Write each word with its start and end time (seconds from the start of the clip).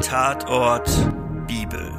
Tatort 0.00 0.88
Bibel. 1.46 1.92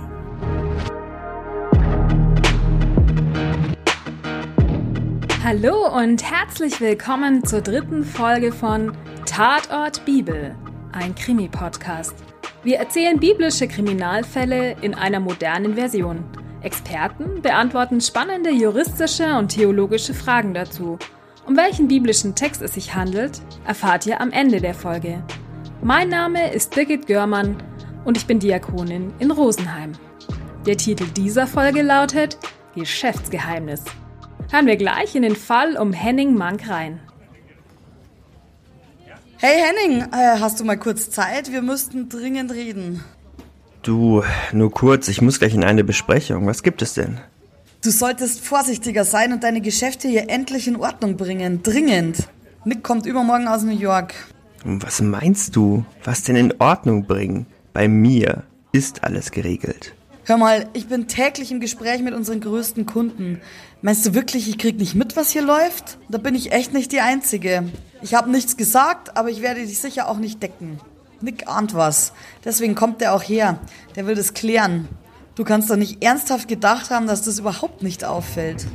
Hallo 5.44 5.96
und 5.96 6.24
herzlich 6.24 6.81
willkommen 6.81 7.46
zur 7.46 7.62
dritten 7.62 8.03
Folge 8.03 8.51
von 8.51 8.97
Tatort 9.28 10.03
Bibel, 10.03 10.56
ein 10.92 11.13
Krimi-Podcast. 11.13 12.15
Wir 12.63 12.78
erzählen 12.79 13.19
biblische 13.19 13.67
Kriminalfälle 13.67 14.75
in 14.81 14.96
einer 14.96 15.19
modernen 15.19 15.75
Version. 15.75 16.25
Experten 16.62 17.44
beantworten 17.44 18.02
spannende 18.02 18.49
juristische 18.49 19.35
und 19.38 19.49
theologische 19.49 20.16
Fragen 20.16 20.55
dazu. 20.55 20.98
Um 21.45 21.55
welchen 21.55 21.88
biblischen 21.88 22.34
Text 22.34 22.63
es 22.63 22.73
sich 22.73 22.95
handelt, 22.95 23.41
erfahrt 23.66 24.07
ihr 24.07 24.20
am 24.20 24.32
Ende 24.32 24.60
der 24.60 24.73
Folge. 24.73 25.23
Mein 25.84 26.08
Name 26.08 26.54
ist 26.54 26.73
Birgit 26.73 27.08
Görmann 27.08 27.58
und 28.05 28.16
ich 28.16 28.26
bin 28.26 28.40
Diakonin 28.40 29.14
in 29.20 29.32
Rosenheim. 29.32 29.91
Der 30.66 30.78
Titel 30.78 31.04
dieser 31.08 31.46
Folge 31.46 31.82
lautet 31.82 32.38
Geschäftsgeheimnis. 32.74 33.84
Hören 34.50 34.66
wir 34.66 34.77
gleich 34.77 35.14
in 35.14 35.24
den 35.24 35.36
Fall 35.36 35.76
um 35.76 35.91
Henning 35.91 36.36
Mank 36.36 36.70
rein. 36.70 37.02
Hey 39.40 39.62
Henning, 39.62 40.04
äh, 40.14 40.40
hast 40.40 40.62
du 40.62 40.64
mal 40.64 40.77
kurz 40.77 41.10
Zeit? 41.10 41.52
Wir 41.52 41.62
müssten 41.62 42.08
dringend 42.08 42.54
reden. 42.54 43.04
Du, 43.82 44.24
nur 44.54 44.72
kurz, 44.72 45.10
ich 45.10 45.22
muss 45.22 45.40
gleich 45.40 45.54
in 45.54 45.66
eine 45.66 45.84
Besprechung. 45.84 46.48
Was 46.48 46.63
gibt 46.63 46.82
es 46.82 46.94
denn? 46.94 47.20
Du 47.84 47.91
solltest 47.91 48.40
vorsichtiger 48.40 49.04
sein 49.04 49.34
und 49.34 49.44
deine 49.44 49.60
Geschäfte 49.60 50.08
hier 50.08 50.30
endlich 50.30 50.66
in 50.66 50.77
Ordnung 50.77 51.18
bringen. 51.18 51.62
Dringend. 51.62 52.30
Nick 52.63 52.84
kommt 52.84 53.05
übermorgen 53.05 53.50
aus 53.50 53.63
New 53.63 53.77
York. 53.77 54.13
Was 54.63 55.02
meinst 55.02 55.55
du? 55.55 55.84
Was 56.03 56.24
denn 56.24 56.35
in 56.38 56.54
Ordnung 56.60 57.05
bringen? 57.05 57.46
Bei 57.74 57.88
mir 57.88 58.43
ist 58.71 59.04
alles 59.04 59.32
geregelt. 59.32 59.93
Hör 60.26 60.38
mal, 60.38 60.68
ich 60.71 60.88
bin 60.88 61.10
täglich 61.10 61.51
im 61.51 61.60
Gespräch 61.60 62.01
mit 62.01 62.13
unseren 62.13 62.40
größten 62.40 62.85
Kunden. 62.85 63.41
Meinst 63.82 64.05
du 64.05 64.13
wirklich, 64.13 64.47
ich 64.47 64.57
krieg 64.57 64.77
nicht 64.77 64.95
mit, 64.95 65.17
was 65.17 65.31
hier 65.31 65.41
läuft? 65.41 65.97
Da 66.07 66.17
bin 66.17 66.33
ich 66.33 66.53
echt 66.53 66.73
nicht 66.73 66.93
die 66.93 67.01
Einzige. 67.01 67.65
Ich 68.01 68.13
habe 68.13 68.31
nichts 68.31 68.55
gesagt, 68.55 69.17
aber 69.17 69.29
ich 69.29 69.41
werde 69.41 69.65
dich 69.65 69.79
sicher 69.79 70.07
auch 70.07 70.17
nicht 70.17 70.41
decken. 70.41 70.79
Nick 71.19 71.49
ahnt 71.49 71.73
was. 71.73 72.13
Deswegen 72.45 72.73
kommt 72.73 73.01
er 73.01 73.13
auch 73.13 73.23
her. 73.23 73.59
Der 73.97 74.07
will 74.07 74.16
das 74.16 74.33
klären. 74.33 74.88
Du 75.35 75.43
kannst 75.43 75.69
doch 75.69 75.75
nicht 75.75 76.01
ernsthaft 76.01 76.47
gedacht 76.47 76.89
haben, 76.89 77.07
dass 77.07 77.23
das 77.23 77.39
überhaupt 77.39 77.83
nicht 77.83 78.05
auffällt. 78.05 78.66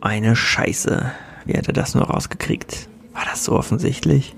Eine 0.00 0.34
Scheiße. 0.34 1.12
Wie 1.44 1.56
hat 1.56 1.66
er 1.66 1.74
das 1.74 1.94
nur 1.94 2.04
rausgekriegt? 2.04 2.88
War 3.12 3.24
das 3.26 3.44
so 3.44 3.52
offensichtlich? 3.52 4.34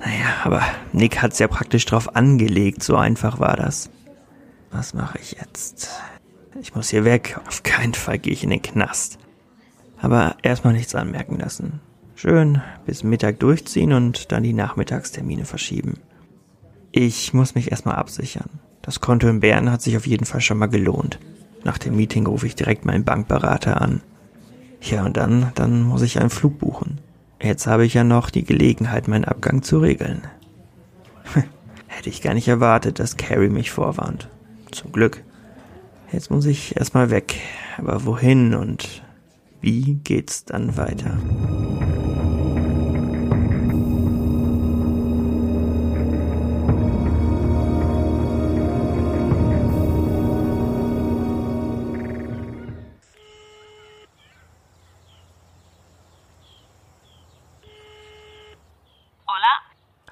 Naja, 0.00 0.34
aber 0.42 0.62
Nick 0.92 1.22
hat's 1.22 1.38
ja 1.38 1.48
praktisch 1.48 1.86
drauf 1.86 2.16
angelegt, 2.16 2.82
so 2.82 2.96
einfach 2.96 3.38
war 3.38 3.56
das. 3.56 3.90
Was 4.70 4.92
mache 4.92 5.18
ich 5.18 5.32
jetzt? 5.32 5.88
Ich 6.60 6.74
muss 6.74 6.90
hier 6.90 7.04
weg. 7.04 7.38
Auf 7.46 7.62
keinen 7.62 7.94
Fall 7.94 8.18
gehe 8.18 8.32
ich 8.32 8.42
in 8.42 8.50
den 8.50 8.62
Knast. 8.62 9.18
Aber 10.00 10.36
erstmal 10.42 10.72
nichts 10.72 10.94
anmerken 10.94 11.38
lassen. 11.38 11.80
Schön 12.16 12.60
bis 12.84 13.04
Mittag 13.04 13.38
durchziehen 13.38 13.92
und 13.92 14.32
dann 14.32 14.42
die 14.42 14.52
Nachmittagstermine 14.52 15.44
verschieben. 15.44 15.98
Ich 16.90 17.32
muss 17.32 17.54
mich 17.54 17.70
erstmal 17.70 17.96
absichern. 17.96 18.50
Das 18.82 19.00
Konto 19.00 19.28
in 19.28 19.40
Bern 19.40 19.70
hat 19.70 19.82
sich 19.82 19.96
auf 19.96 20.06
jeden 20.06 20.26
Fall 20.26 20.40
schon 20.40 20.58
mal 20.58 20.66
gelohnt. 20.66 21.18
Nach 21.64 21.78
dem 21.78 21.96
Meeting 21.96 22.26
rufe 22.26 22.46
ich 22.46 22.56
direkt 22.56 22.84
meinen 22.84 23.04
Bankberater 23.04 23.80
an. 23.80 24.02
Ja, 24.84 25.04
und 25.04 25.16
dann, 25.16 25.50
dann 25.54 25.82
muss 25.82 26.02
ich 26.02 26.20
einen 26.20 26.30
Flug 26.30 26.58
buchen. 26.58 26.98
Jetzt 27.42 27.66
habe 27.66 27.86
ich 27.86 27.94
ja 27.94 28.04
noch 28.04 28.28
die 28.28 28.44
Gelegenheit, 28.44 29.08
meinen 29.08 29.24
Abgang 29.24 29.62
zu 29.62 29.78
regeln. 29.78 30.22
Hätte 31.86 32.10
ich 32.10 32.20
gar 32.20 32.34
nicht 32.34 32.48
erwartet, 32.48 32.98
dass 32.98 33.16
Carrie 33.16 33.48
mich 33.48 33.70
vorwarnt. 33.70 34.28
Zum 34.72 34.92
Glück. 34.92 35.22
Jetzt 36.12 36.30
muss 36.30 36.44
ich 36.44 36.76
erstmal 36.76 37.10
weg. 37.10 37.34
Aber 37.78 38.04
wohin 38.04 38.54
und 38.54 39.02
wie 39.60 39.94
geht's 40.04 40.44
dann 40.44 40.76
weiter? 40.76 41.16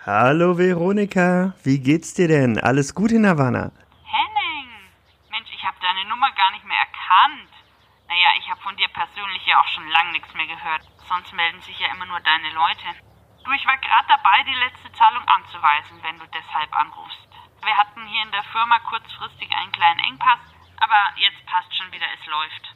Hallo 0.02 0.58
Veronika, 0.58 1.54
wie 1.62 1.78
geht's 1.78 2.12
dir 2.12 2.26
denn? 2.26 2.58
Alles 2.58 2.92
gut 2.92 3.12
in 3.12 3.22
Havanna? 3.22 3.70
Henning! 4.02 4.66
Mensch, 5.30 5.46
ich 5.54 5.62
habe 5.62 5.78
deine 5.78 6.02
Nummer 6.10 6.26
gar 6.34 6.50
nicht 6.50 6.66
mehr 6.66 6.82
erkannt. 6.82 7.46
Naja, 8.10 8.34
ich 8.34 8.50
habe 8.50 8.60
von 8.66 8.74
dir 8.74 8.90
persönlich 8.90 9.46
ja 9.46 9.62
auch 9.62 9.68
schon 9.70 9.86
lang 9.94 10.10
nichts 10.10 10.34
mehr 10.34 10.50
gehört. 10.50 10.82
Sonst 11.06 11.30
melden 11.38 11.62
sich 11.62 11.78
ja 11.78 11.86
immer 11.94 12.06
nur 12.10 12.18
deine 12.18 12.50
Leute. 12.50 12.98
Du, 13.46 13.52
ich 13.54 13.62
war 13.62 13.78
gerade 13.78 14.10
dabei, 14.10 14.42
die 14.42 14.58
letzte 14.58 14.90
Zahlung 14.98 15.22
anzuweisen, 15.22 15.94
wenn 16.02 16.18
du 16.18 16.26
deshalb 16.34 16.74
anrufst. 16.74 17.30
Wir 17.62 17.78
hatten 17.78 18.02
hier 18.10 18.26
in 18.26 18.34
der 18.34 18.42
Firma 18.50 18.82
kurzfristig 18.82 19.54
einen 19.54 19.70
kleinen 19.70 20.02
Engpass, 20.02 20.42
aber 20.82 20.98
jetzt 21.22 21.46
passt 21.46 21.70
schon 21.78 21.94
wieder, 21.94 22.10
es 22.10 22.26
läuft. 22.26 22.74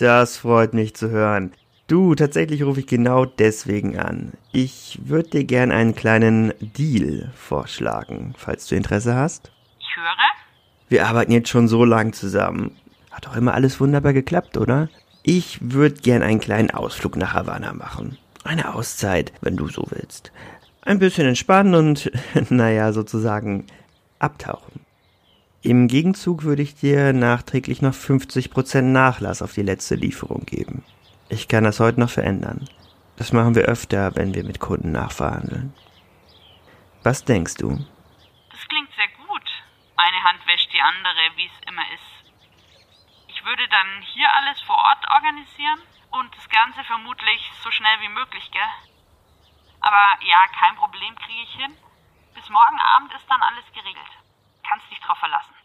Das 0.00 0.40
freut 0.40 0.72
mich 0.72 0.96
zu 0.96 1.12
hören. 1.12 1.52
Du, 1.88 2.14
tatsächlich 2.14 2.62
rufe 2.62 2.80
ich 2.80 2.86
genau 2.86 3.24
deswegen 3.24 3.98
an. 3.98 4.32
Ich 4.52 5.00
würde 5.04 5.30
dir 5.30 5.44
gern 5.44 5.72
einen 5.72 5.94
kleinen 5.94 6.54
Deal 6.60 7.30
vorschlagen, 7.34 8.34
falls 8.38 8.66
du 8.66 8.76
Interesse 8.76 9.14
hast. 9.14 9.52
Ich 9.78 9.96
höre. 9.96 10.32
Wir 10.88 11.06
arbeiten 11.06 11.32
jetzt 11.32 11.48
schon 11.48 11.68
so 11.68 11.84
lang 11.84 12.12
zusammen. 12.12 12.76
Hat 13.10 13.26
doch 13.26 13.36
immer 13.36 13.54
alles 13.54 13.80
wunderbar 13.80 14.12
geklappt, 14.12 14.56
oder? 14.56 14.88
Ich 15.22 15.58
würde 15.60 16.00
gern 16.00 16.22
einen 16.22 16.40
kleinen 16.40 16.70
Ausflug 16.70 17.16
nach 17.16 17.34
Havanna 17.34 17.72
machen. 17.72 18.16
Eine 18.44 18.74
Auszeit, 18.74 19.32
wenn 19.40 19.56
du 19.56 19.68
so 19.68 19.84
willst. 19.90 20.32
Ein 20.82 20.98
bisschen 20.98 21.26
entspannen 21.26 21.74
und, 21.74 22.10
naja, 22.50 22.92
sozusagen 22.92 23.66
abtauchen. 24.18 24.80
Im 25.62 25.86
Gegenzug 25.86 26.42
würde 26.42 26.62
ich 26.62 26.74
dir 26.74 27.12
nachträglich 27.12 27.82
noch 27.82 27.94
50% 27.94 28.82
Nachlass 28.82 29.42
auf 29.42 29.52
die 29.52 29.62
letzte 29.62 29.94
Lieferung 29.94 30.44
geben. 30.44 30.82
Ich 31.32 31.48
kann 31.48 31.64
das 31.64 31.80
heute 31.80 31.98
noch 31.98 32.10
verändern. 32.10 32.68
Das 33.16 33.32
machen 33.32 33.54
wir 33.54 33.64
öfter, 33.64 34.14
wenn 34.16 34.34
wir 34.34 34.44
mit 34.44 34.60
Kunden 34.60 34.92
nachverhandeln. 34.92 35.72
Was 37.02 37.24
denkst 37.24 37.54
du? 37.54 37.70
Das 38.50 38.68
klingt 38.68 38.92
sehr 38.92 39.08
gut. 39.24 39.46
Eine 39.96 40.22
Hand 40.24 40.46
wäscht 40.46 40.70
die 40.74 40.82
andere, 40.82 41.22
wie 41.36 41.46
es 41.46 41.68
immer 41.70 41.88
ist. 41.96 42.36
Ich 43.28 43.42
würde 43.46 43.66
dann 43.68 44.02
hier 44.12 44.28
alles 44.36 44.60
vor 44.60 44.76
Ort 44.76 45.08
organisieren 45.08 45.80
und 46.10 46.36
das 46.36 46.46
Ganze 46.50 46.84
vermutlich 46.84 47.50
so 47.64 47.70
schnell 47.70 47.98
wie 48.02 48.12
möglich, 48.12 48.50
gell? 48.52 48.72
Aber 49.80 50.04
ja, 50.28 50.36
kein 50.60 50.76
Problem 50.76 51.16
kriege 51.16 51.44
ich 51.44 51.54
hin. 51.56 51.72
Bis 52.34 52.46
morgen 52.50 52.78
Abend 52.78 53.10
ist 53.14 53.24
dann 53.30 53.40
alles 53.40 53.64
geregelt. 53.72 54.12
Kannst 54.68 54.84
dich 54.90 55.00
drauf 55.00 55.16
verlassen. 55.16 55.61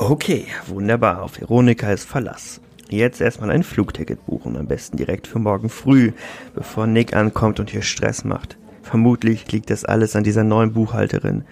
Okay, 0.00 0.46
wunderbar. 0.68 1.24
Auf 1.24 1.40
Veronika 1.40 1.90
ist 1.90 2.04
Verlass. 2.04 2.60
Jetzt 2.88 3.20
erstmal 3.20 3.50
ein 3.50 3.64
Flugticket 3.64 4.24
buchen, 4.26 4.56
am 4.56 4.68
besten 4.68 4.96
direkt 4.96 5.26
für 5.26 5.40
morgen 5.40 5.68
früh, 5.68 6.12
bevor 6.54 6.86
Nick 6.86 7.16
ankommt 7.16 7.58
und 7.58 7.70
hier 7.70 7.82
Stress 7.82 8.22
macht. 8.22 8.56
Vermutlich 8.82 9.50
liegt 9.50 9.70
das 9.70 9.84
alles 9.84 10.14
an 10.14 10.22
dieser 10.22 10.44
neuen 10.44 10.72
Buchhalterin. 10.72 11.42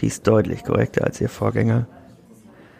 Die 0.00 0.08
ist 0.08 0.26
deutlich 0.26 0.64
korrekter 0.64 1.04
als 1.04 1.18
ihr 1.22 1.30
Vorgänger. 1.30 1.86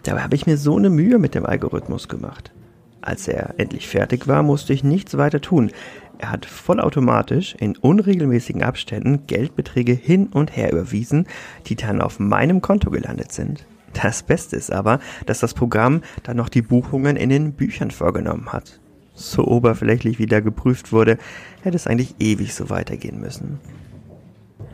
Dabei 0.02 0.20
habe 0.20 0.36
ich 0.36 0.44
mir 0.44 0.58
so 0.58 0.76
eine 0.76 0.90
Mühe 0.90 1.18
mit 1.18 1.34
dem 1.34 1.46
Algorithmus 1.46 2.08
gemacht. 2.08 2.52
Als 3.00 3.26
er 3.26 3.54
endlich 3.56 3.88
fertig 3.88 4.28
war, 4.28 4.42
musste 4.42 4.74
ich 4.74 4.84
nichts 4.84 5.16
weiter 5.16 5.40
tun. 5.40 5.70
Er 6.18 6.32
hat 6.32 6.44
vollautomatisch 6.44 7.54
in 7.58 7.78
unregelmäßigen 7.78 8.62
Abständen 8.62 9.26
Geldbeträge 9.26 9.94
hin 9.94 10.26
und 10.26 10.54
her 10.54 10.70
überwiesen, 10.70 11.26
die 11.64 11.76
dann 11.76 12.02
auf 12.02 12.20
meinem 12.20 12.60
Konto 12.60 12.90
gelandet 12.90 13.32
sind. 13.32 13.64
Das 13.94 14.22
Beste 14.22 14.56
ist 14.56 14.72
aber, 14.72 15.00
dass 15.26 15.40
das 15.40 15.54
Programm 15.54 16.02
dann 16.22 16.36
noch 16.36 16.48
die 16.48 16.62
Buchungen 16.62 17.16
in 17.16 17.30
den 17.30 17.52
Büchern 17.52 17.90
vorgenommen 17.90 18.52
hat. 18.52 18.80
So 19.14 19.46
oberflächlich 19.46 20.18
wie 20.18 20.26
da 20.26 20.40
geprüft 20.40 20.92
wurde, 20.92 21.18
hätte 21.62 21.76
es 21.76 21.86
eigentlich 21.86 22.16
ewig 22.18 22.54
so 22.54 22.68
weitergehen 22.68 23.20
müssen. 23.20 23.60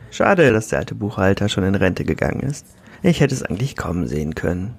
Schade, 0.09 0.51
dass 0.51 0.67
der 0.67 0.79
alte 0.79 0.95
Buchhalter 0.95 1.47
schon 1.47 1.63
in 1.63 1.75
Rente 1.75 2.03
gegangen 2.03 2.41
ist. 2.41 2.65
Ich 3.03 3.21
hätte 3.21 3.33
es 3.33 3.43
eigentlich 3.43 3.77
kommen 3.77 4.07
sehen 4.07 4.35
können. 4.35 4.75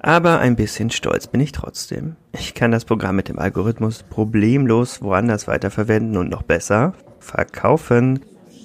Aber 0.00 0.38
ein 0.38 0.54
bisschen 0.54 0.90
stolz 0.90 1.26
bin 1.26 1.40
ich 1.40 1.52
trotzdem. 1.52 2.16
Ich 2.32 2.54
kann 2.54 2.70
das 2.70 2.84
Programm 2.84 3.16
mit 3.16 3.28
dem 3.28 3.38
Algorithmus 3.38 4.04
problemlos 4.04 5.02
woanders 5.02 5.48
weiterverwenden 5.48 6.16
und 6.16 6.28
noch 6.28 6.42
besser 6.42 6.94
verkaufen. 7.18 8.20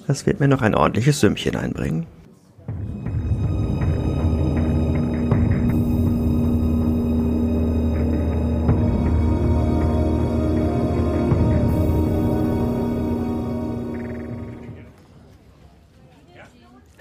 Das 0.06 0.26
wird 0.26 0.38
mir 0.38 0.48
noch 0.48 0.62
ein 0.62 0.74
ordentliches 0.74 1.20
Sümmchen 1.20 1.56
einbringen. 1.56 2.06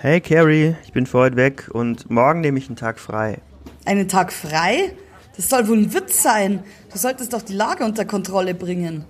Hey 0.04 0.20
Carrie, 0.20 0.76
ich 0.84 0.92
bin 0.92 1.06
für 1.06 1.20
heute 1.20 1.38
weg 1.38 1.70
und 1.72 2.12
morgen 2.12 2.42
nehme 2.42 2.58
ich 2.60 2.68
einen 2.68 2.76
Tag 2.76 3.00
frei. 3.00 3.40
Einen 3.86 4.10
Tag 4.10 4.34
frei? 4.34 4.92
Das 5.38 5.48
soll 5.48 5.66
wohl 5.70 5.78
ein 5.78 5.94
Witz 5.94 6.22
sein. 6.22 6.62
Du 6.92 6.98
solltest 6.98 7.32
doch 7.32 7.42
die 7.42 7.54
Lage 7.54 7.86
unter 7.86 8.04
Kontrolle 8.04 8.54
bringen. 8.54 9.06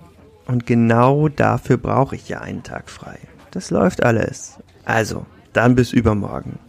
Und 0.46 0.66
genau 0.66 1.28
dafür 1.28 1.78
brauche 1.78 2.14
ich 2.14 2.28
ja 2.28 2.42
einen 2.42 2.62
Tag 2.62 2.88
frei. 2.88 3.18
Das 3.50 3.72
läuft 3.72 4.04
alles. 4.04 4.58
Also, 4.84 5.26
dann 5.52 5.74
bis 5.74 5.92
übermorgen. 5.92 6.60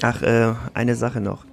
Ach, 0.00 0.22
äh, 0.22 0.54
eine 0.72 0.94
Sache 0.94 1.20
noch. 1.20 1.44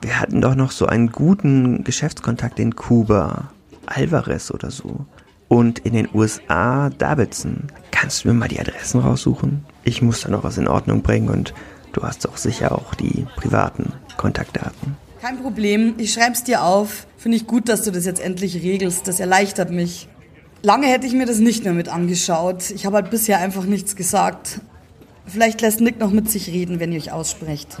Wir 0.00 0.18
hatten 0.18 0.40
doch 0.40 0.56
noch 0.56 0.72
so 0.72 0.86
einen 0.86 1.12
guten 1.12 1.84
Geschäftskontakt 1.84 2.58
in 2.58 2.74
Kuba. 2.74 3.52
Alvarez 3.86 4.50
oder 4.50 4.72
so. 4.72 5.06
Und 5.46 5.78
in 5.78 5.92
den 5.92 6.08
USA 6.12 6.90
Davidson. 6.90 7.68
Kannst 8.00 8.24
du 8.24 8.28
mir 8.28 8.34
mal 8.34 8.48
die 8.48 8.58
Adressen 8.58 9.00
raussuchen? 9.00 9.62
ich 9.84 10.00
muss 10.00 10.22
da 10.22 10.30
noch 10.30 10.42
was 10.42 10.56
in 10.56 10.68
Ordnung 10.68 11.02
bringen 11.02 11.28
und 11.28 11.52
du 11.92 12.02
hast 12.02 12.24
doch 12.24 12.38
sicher 12.38 12.72
auch 12.72 12.94
die 12.94 13.26
privaten 13.36 13.92
Kontaktdaten. 14.16 14.96
Kein 15.20 15.38
Problem, 15.42 15.94
ich 15.98 16.14
schreib's 16.14 16.42
dir 16.42 16.64
auf. 16.64 17.06
Finde 17.18 17.36
ich 17.36 17.46
gut, 17.46 17.68
dass 17.68 17.82
du 17.82 17.90
das 17.90 18.06
jetzt 18.06 18.20
endlich 18.20 18.62
regelst. 18.62 19.06
Das 19.06 19.20
erleichtert 19.20 19.70
mich. 19.70 20.08
Lange 20.62 20.86
hätte 20.86 21.06
ich 21.06 21.12
mir 21.12 21.26
das 21.26 21.40
nicht 21.40 21.64
mehr 21.64 21.74
mit 21.74 21.90
angeschaut. 21.90 22.70
Ich 22.70 22.86
habe 22.86 22.96
halt 22.96 23.10
bisher 23.10 23.38
einfach 23.38 23.64
nichts 23.64 23.96
gesagt. 23.96 24.62
Vielleicht 25.26 25.60
lässt 25.60 25.82
Nick 25.82 25.98
noch 25.98 26.10
mit 26.10 26.30
sich 26.30 26.48
reden, 26.48 26.80
wenn 26.80 26.92
ihr 26.92 26.98
euch 26.98 27.12
aussprecht. 27.12 27.76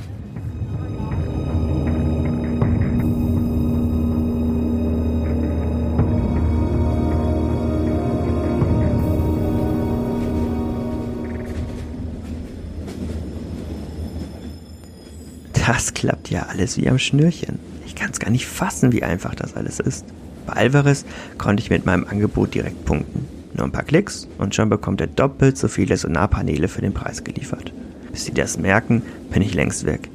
Das 15.72 15.94
klappt 15.94 16.30
ja 16.30 16.46
alles 16.50 16.78
wie 16.78 16.88
am 16.88 16.98
Schnürchen. 16.98 17.60
Ich 17.86 17.94
kann 17.94 18.10
es 18.10 18.18
gar 18.18 18.30
nicht 18.30 18.48
fassen, 18.48 18.90
wie 18.90 19.04
einfach 19.04 19.36
das 19.36 19.54
alles 19.54 19.78
ist. 19.78 20.04
Bei 20.44 20.54
Alvarez 20.54 21.04
konnte 21.38 21.62
ich 21.62 21.70
mit 21.70 21.86
meinem 21.86 22.04
Angebot 22.08 22.54
direkt 22.54 22.84
punkten. 22.84 23.28
Nur 23.54 23.66
ein 23.66 23.70
paar 23.70 23.84
Klicks 23.84 24.26
und 24.38 24.52
schon 24.52 24.68
bekommt 24.68 25.00
er 25.00 25.06
doppelt 25.06 25.56
so 25.56 25.68
viele 25.68 25.96
Sonarpaneele 25.96 26.66
für 26.66 26.80
den 26.80 26.92
Preis 26.92 27.22
geliefert. 27.22 27.72
Bis 28.10 28.24
sie 28.24 28.34
das 28.34 28.58
merken, 28.58 29.02
bin 29.30 29.42
ich 29.42 29.54
längst 29.54 29.86
weg. 29.86 30.08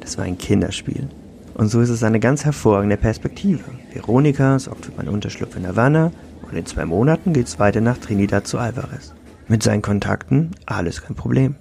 Das 0.00 0.18
war 0.18 0.26
ein 0.26 0.36
Kinderspiel. 0.36 1.08
Und 1.54 1.68
so 1.68 1.80
ist 1.80 1.88
es 1.88 2.02
eine 2.02 2.20
ganz 2.20 2.44
hervorragende 2.44 2.98
Perspektive. 2.98 3.64
Veronika 3.94 4.58
sorgt 4.58 4.84
für 4.84 4.92
meinen 4.92 5.08
Unterschlupf 5.08 5.56
in 5.56 5.66
Havanna 5.66 6.12
und 6.42 6.54
in 6.54 6.66
zwei 6.66 6.84
Monaten 6.84 7.32
geht's 7.32 7.58
weiter 7.58 7.80
nach 7.80 7.96
Trinidad 7.96 8.46
zu 8.46 8.58
Alvarez. 8.58 9.14
Mit 9.48 9.62
seinen 9.62 9.80
Kontakten 9.80 10.50
alles 10.66 11.00
kein 11.00 11.16
Problem. 11.16 11.54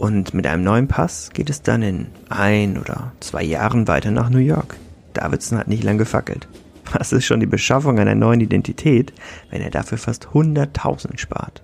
Und 0.00 0.32
mit 0.32 0.46
einem 0.46 0.64
neuen 0.64 0.88
Pass 0.88 1.28
geht 1.28 1.50
es 1.50 1.60
dann 1.60 1.82
in 1.82 2.06
ein 2.30 2.78
oder 2.78 3.12
zwei 3.20 3.42
Jahren 3.42 3.86
weiter 3.86 4.10
nach 4.10 4.30
New 4.30 4.38
York. 4.38 4.78
Davidson 5.12 5.58
hat 5.58 5.68
nicht 5.68 5.84
lang 5.84 5.98
gefackelt. 5.98 6.48
Was 6.94 7.12
ist 7.12 7.26
schon 7.26 7.40
die 7.40 7.46
Beschaffung 7.46 7.98
einer 7.98 8.14
neuen 8.14 8.40
Identität, 8.40 9.12
wenn 9.50 9.60
er 9.60 9.68
dafür 9.68 9.98
fast 9.98 10.28
100.000 10.28 11.18
spart? 11.18 11.62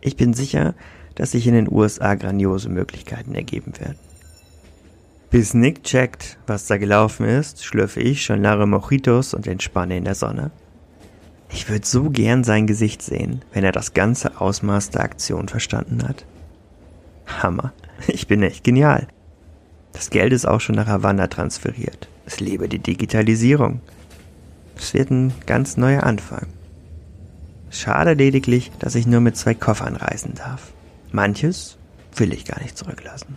Ich 0.00 0.16
bin 0.16 0.32
sicher, 0.32 0.74
dass 1.16 1.32
sich 1.32 1.46
in 1.46 1.52
den 1.52 1.70
USA 1.70 2.14
grandiose 2.14 2.70
Möglichkeiten 2.70 3.34
ergeben 3.34 3.74
werden. 3.78 3.98
Bis 5.28 5.52
Nick 5.52 5.84
checkt, 5.84 6.38
was 6.46 6.64
da 6.64 6.78
gelaufen 6.78 7.26
ist, 7.26 7.62
schlürfe 7.62 8.00
ich 8.00 8.24
schon 8.24 8.40
lange 8.40 8.64
Mojitos 8.64 9.34
und 9.34 9.46
entspanne 9.46 9.98
in 9.98 10.04
der 10.04 10.14
Sonne. 10.14 10.50
Ich 11.50 11.68
würde 11.68 11.86
so 11.86 12.08
gern 12.08 12.42
sein 12.42 12.66
Gesicht 12.66 13.02
sehen, 13.02 13.42
wenn 13.52 13.64
er 13.64 13.72
das 13.72 13.92
ganze 13.92 14.40
Ausmaß 14.40 14.88
der 14.88 15.02
Aktion 15.02 15.48
verstanden 15.48 16.08
hat. 16.08 16.24
Hammer. 17.28 17.72
Ich 18.06 18.26
bin 18.26 18.42
echt 18.42 18.64
genial. 18.64 19.08
Das 19.92 20.10
Geld 20.10 20.32
ist 20.32 20.46
auch 20.46 20.60
schon 20.60 20.76
nach 20.76 20.86
Havanna 20.86 21.26
transferiert. 21.26 22.08
Es 22.26 22.40
lebe 22.40 22.68
die 22.68 22.78
Digitalisierung. 22.78 23.80
Es 24.76 24.94
wird 24.94 25.10
ein 25.10 25.32
ganz 25.46 25.76
neuer 25.76 26.04
Anfang. 26.04 26.46
Schade 27.70 28.14
lediglich, 28.14 28.70
dass 28.78 28.94
ich 28.94 29.06
nur 29.06 29.20
mit 29.20 29.36
zwei 29.36 29.54
Koffern 29.54 29.96
reisen 29.96 30.34
darf. 30.34 30.72
Manches 31.10 31.78
will 32.16 32.32
ich 32.32 32.44
gar 32.44 32.60
nicht 32.62 32.78
zurücklassen. 32.78 33.36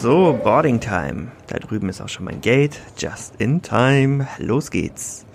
So, 0.00 0.32
Boarding 0.42 0.80
Time. 0.80 1.30
Da 1.48 1.58
drüben 1.58 1.90
ist 1.90 2.00
auch 2.00 2.08
schon 2.08 2.24
mein 2.24 2.40
Gate. 2.40 2.80
Just 2.96 3.34
in 3.36 3.60
time. 3.60 4.26
Los 4.38 4.70
geht's. 4.70 5.26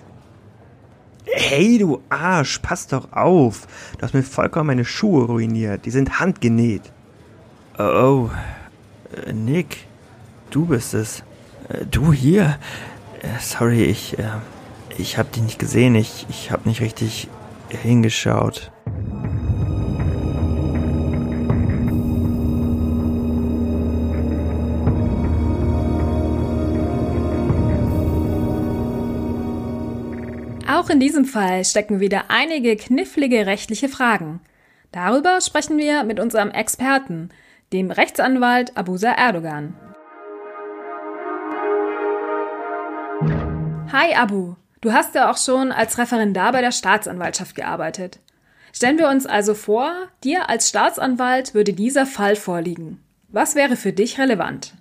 Hey, 1.24 1.78
du 1.78 2.02
Arsch, 2.08 2.58
pass 2.58 2.88
doch 2.88 3.12
auf. 3.12 3.68
Du 3.96 4.02
hast 4.02 4.12
mir 4.12 4.24
vollkommen 4.24 4.66
meine 4.66 4.84
Schuhe 4.84 5.26
ruiniert. 5.26 5.86
Die 5.86 5.90
sind 5.92 6.18
handgenäht. 6.18 6.92
Oh, 7.78 7.82
oh. 7.82 8.30
Äh, 9.24 9.32
Nick, 9.32 9.86
du 10.50 10.66
bist 10.66 10.94
es. 10.94 11.22
Äh, 11.68 11.86
du 11.86 12.12
hier. 12.12 12.58
Äh, 13.22 13.38
sorry, 13.40 13.84
ich, 13.84 14.16
ich 14.98 15.16
hab 15.16 15.30
dich 15.30 15.44
nicht 15.44 15.60
gesehen. 15.60 15.94
Ich, 15.94 16.26
ich 16.28 16.50
hab 16.50 16.66
nicht 16.66 16.80
richtig 16.80 17.28
hingeschaut. 17.68 18.72
Auch 30.86 30.90
in 30.90 31.00
diesem 31.00 31.24
Fall 31.24 31.64
stecken 31.64 31.98
wieder 31.98 32.26
einige 32.28 32.76
knifflige 32.76 33.44
rechtliche 33.44 33.88
Fragen. 33.88 34.40
Darüber 34.92 35.40
sprechen 35.40 35.78
wir 35.78 36.04
mit 36.04 36.20
unserem 36.20 36.52
Experten, 36.52 37.30
dem 37.72 37.90
Rechtsanwalt 37.90 38.76
Abusa 38.76 39.10
Erdogan. 39.10 39.74
Hi 43.90 44.14
Abu, 44.14 44.54
du 44.80 44.92
hast 44.92 45.16
ja 45.16 45.28
auch 45.28 45.38
schon 45.38 45.72
als 45.72 45.98
Referendar 45.98 46.52
bei 46.52 46.60
der 46.60 46.70
Staatsanwaltschaft 46.70 47.56
gearbeitet. 47.56 48.20
Stellen 48.72 48.98
wir 48.98 49.08
uns 49.08 49.26
also 49.26 49.54
vor, 49.54 49.92
dir 50.22 50.48
als 50.48 50.68
Staatsanwalt 50.68 51.52
würde 51.52 51.72
dieser 51.72 52.06
Fall 52.06 52.36
vorliegen. 52.36 53.02
Was 53.26 53.56
wäre 53.56 53.74
für 53.74 53.92
dich 53.92 54.20
relevant? 54.20 54.74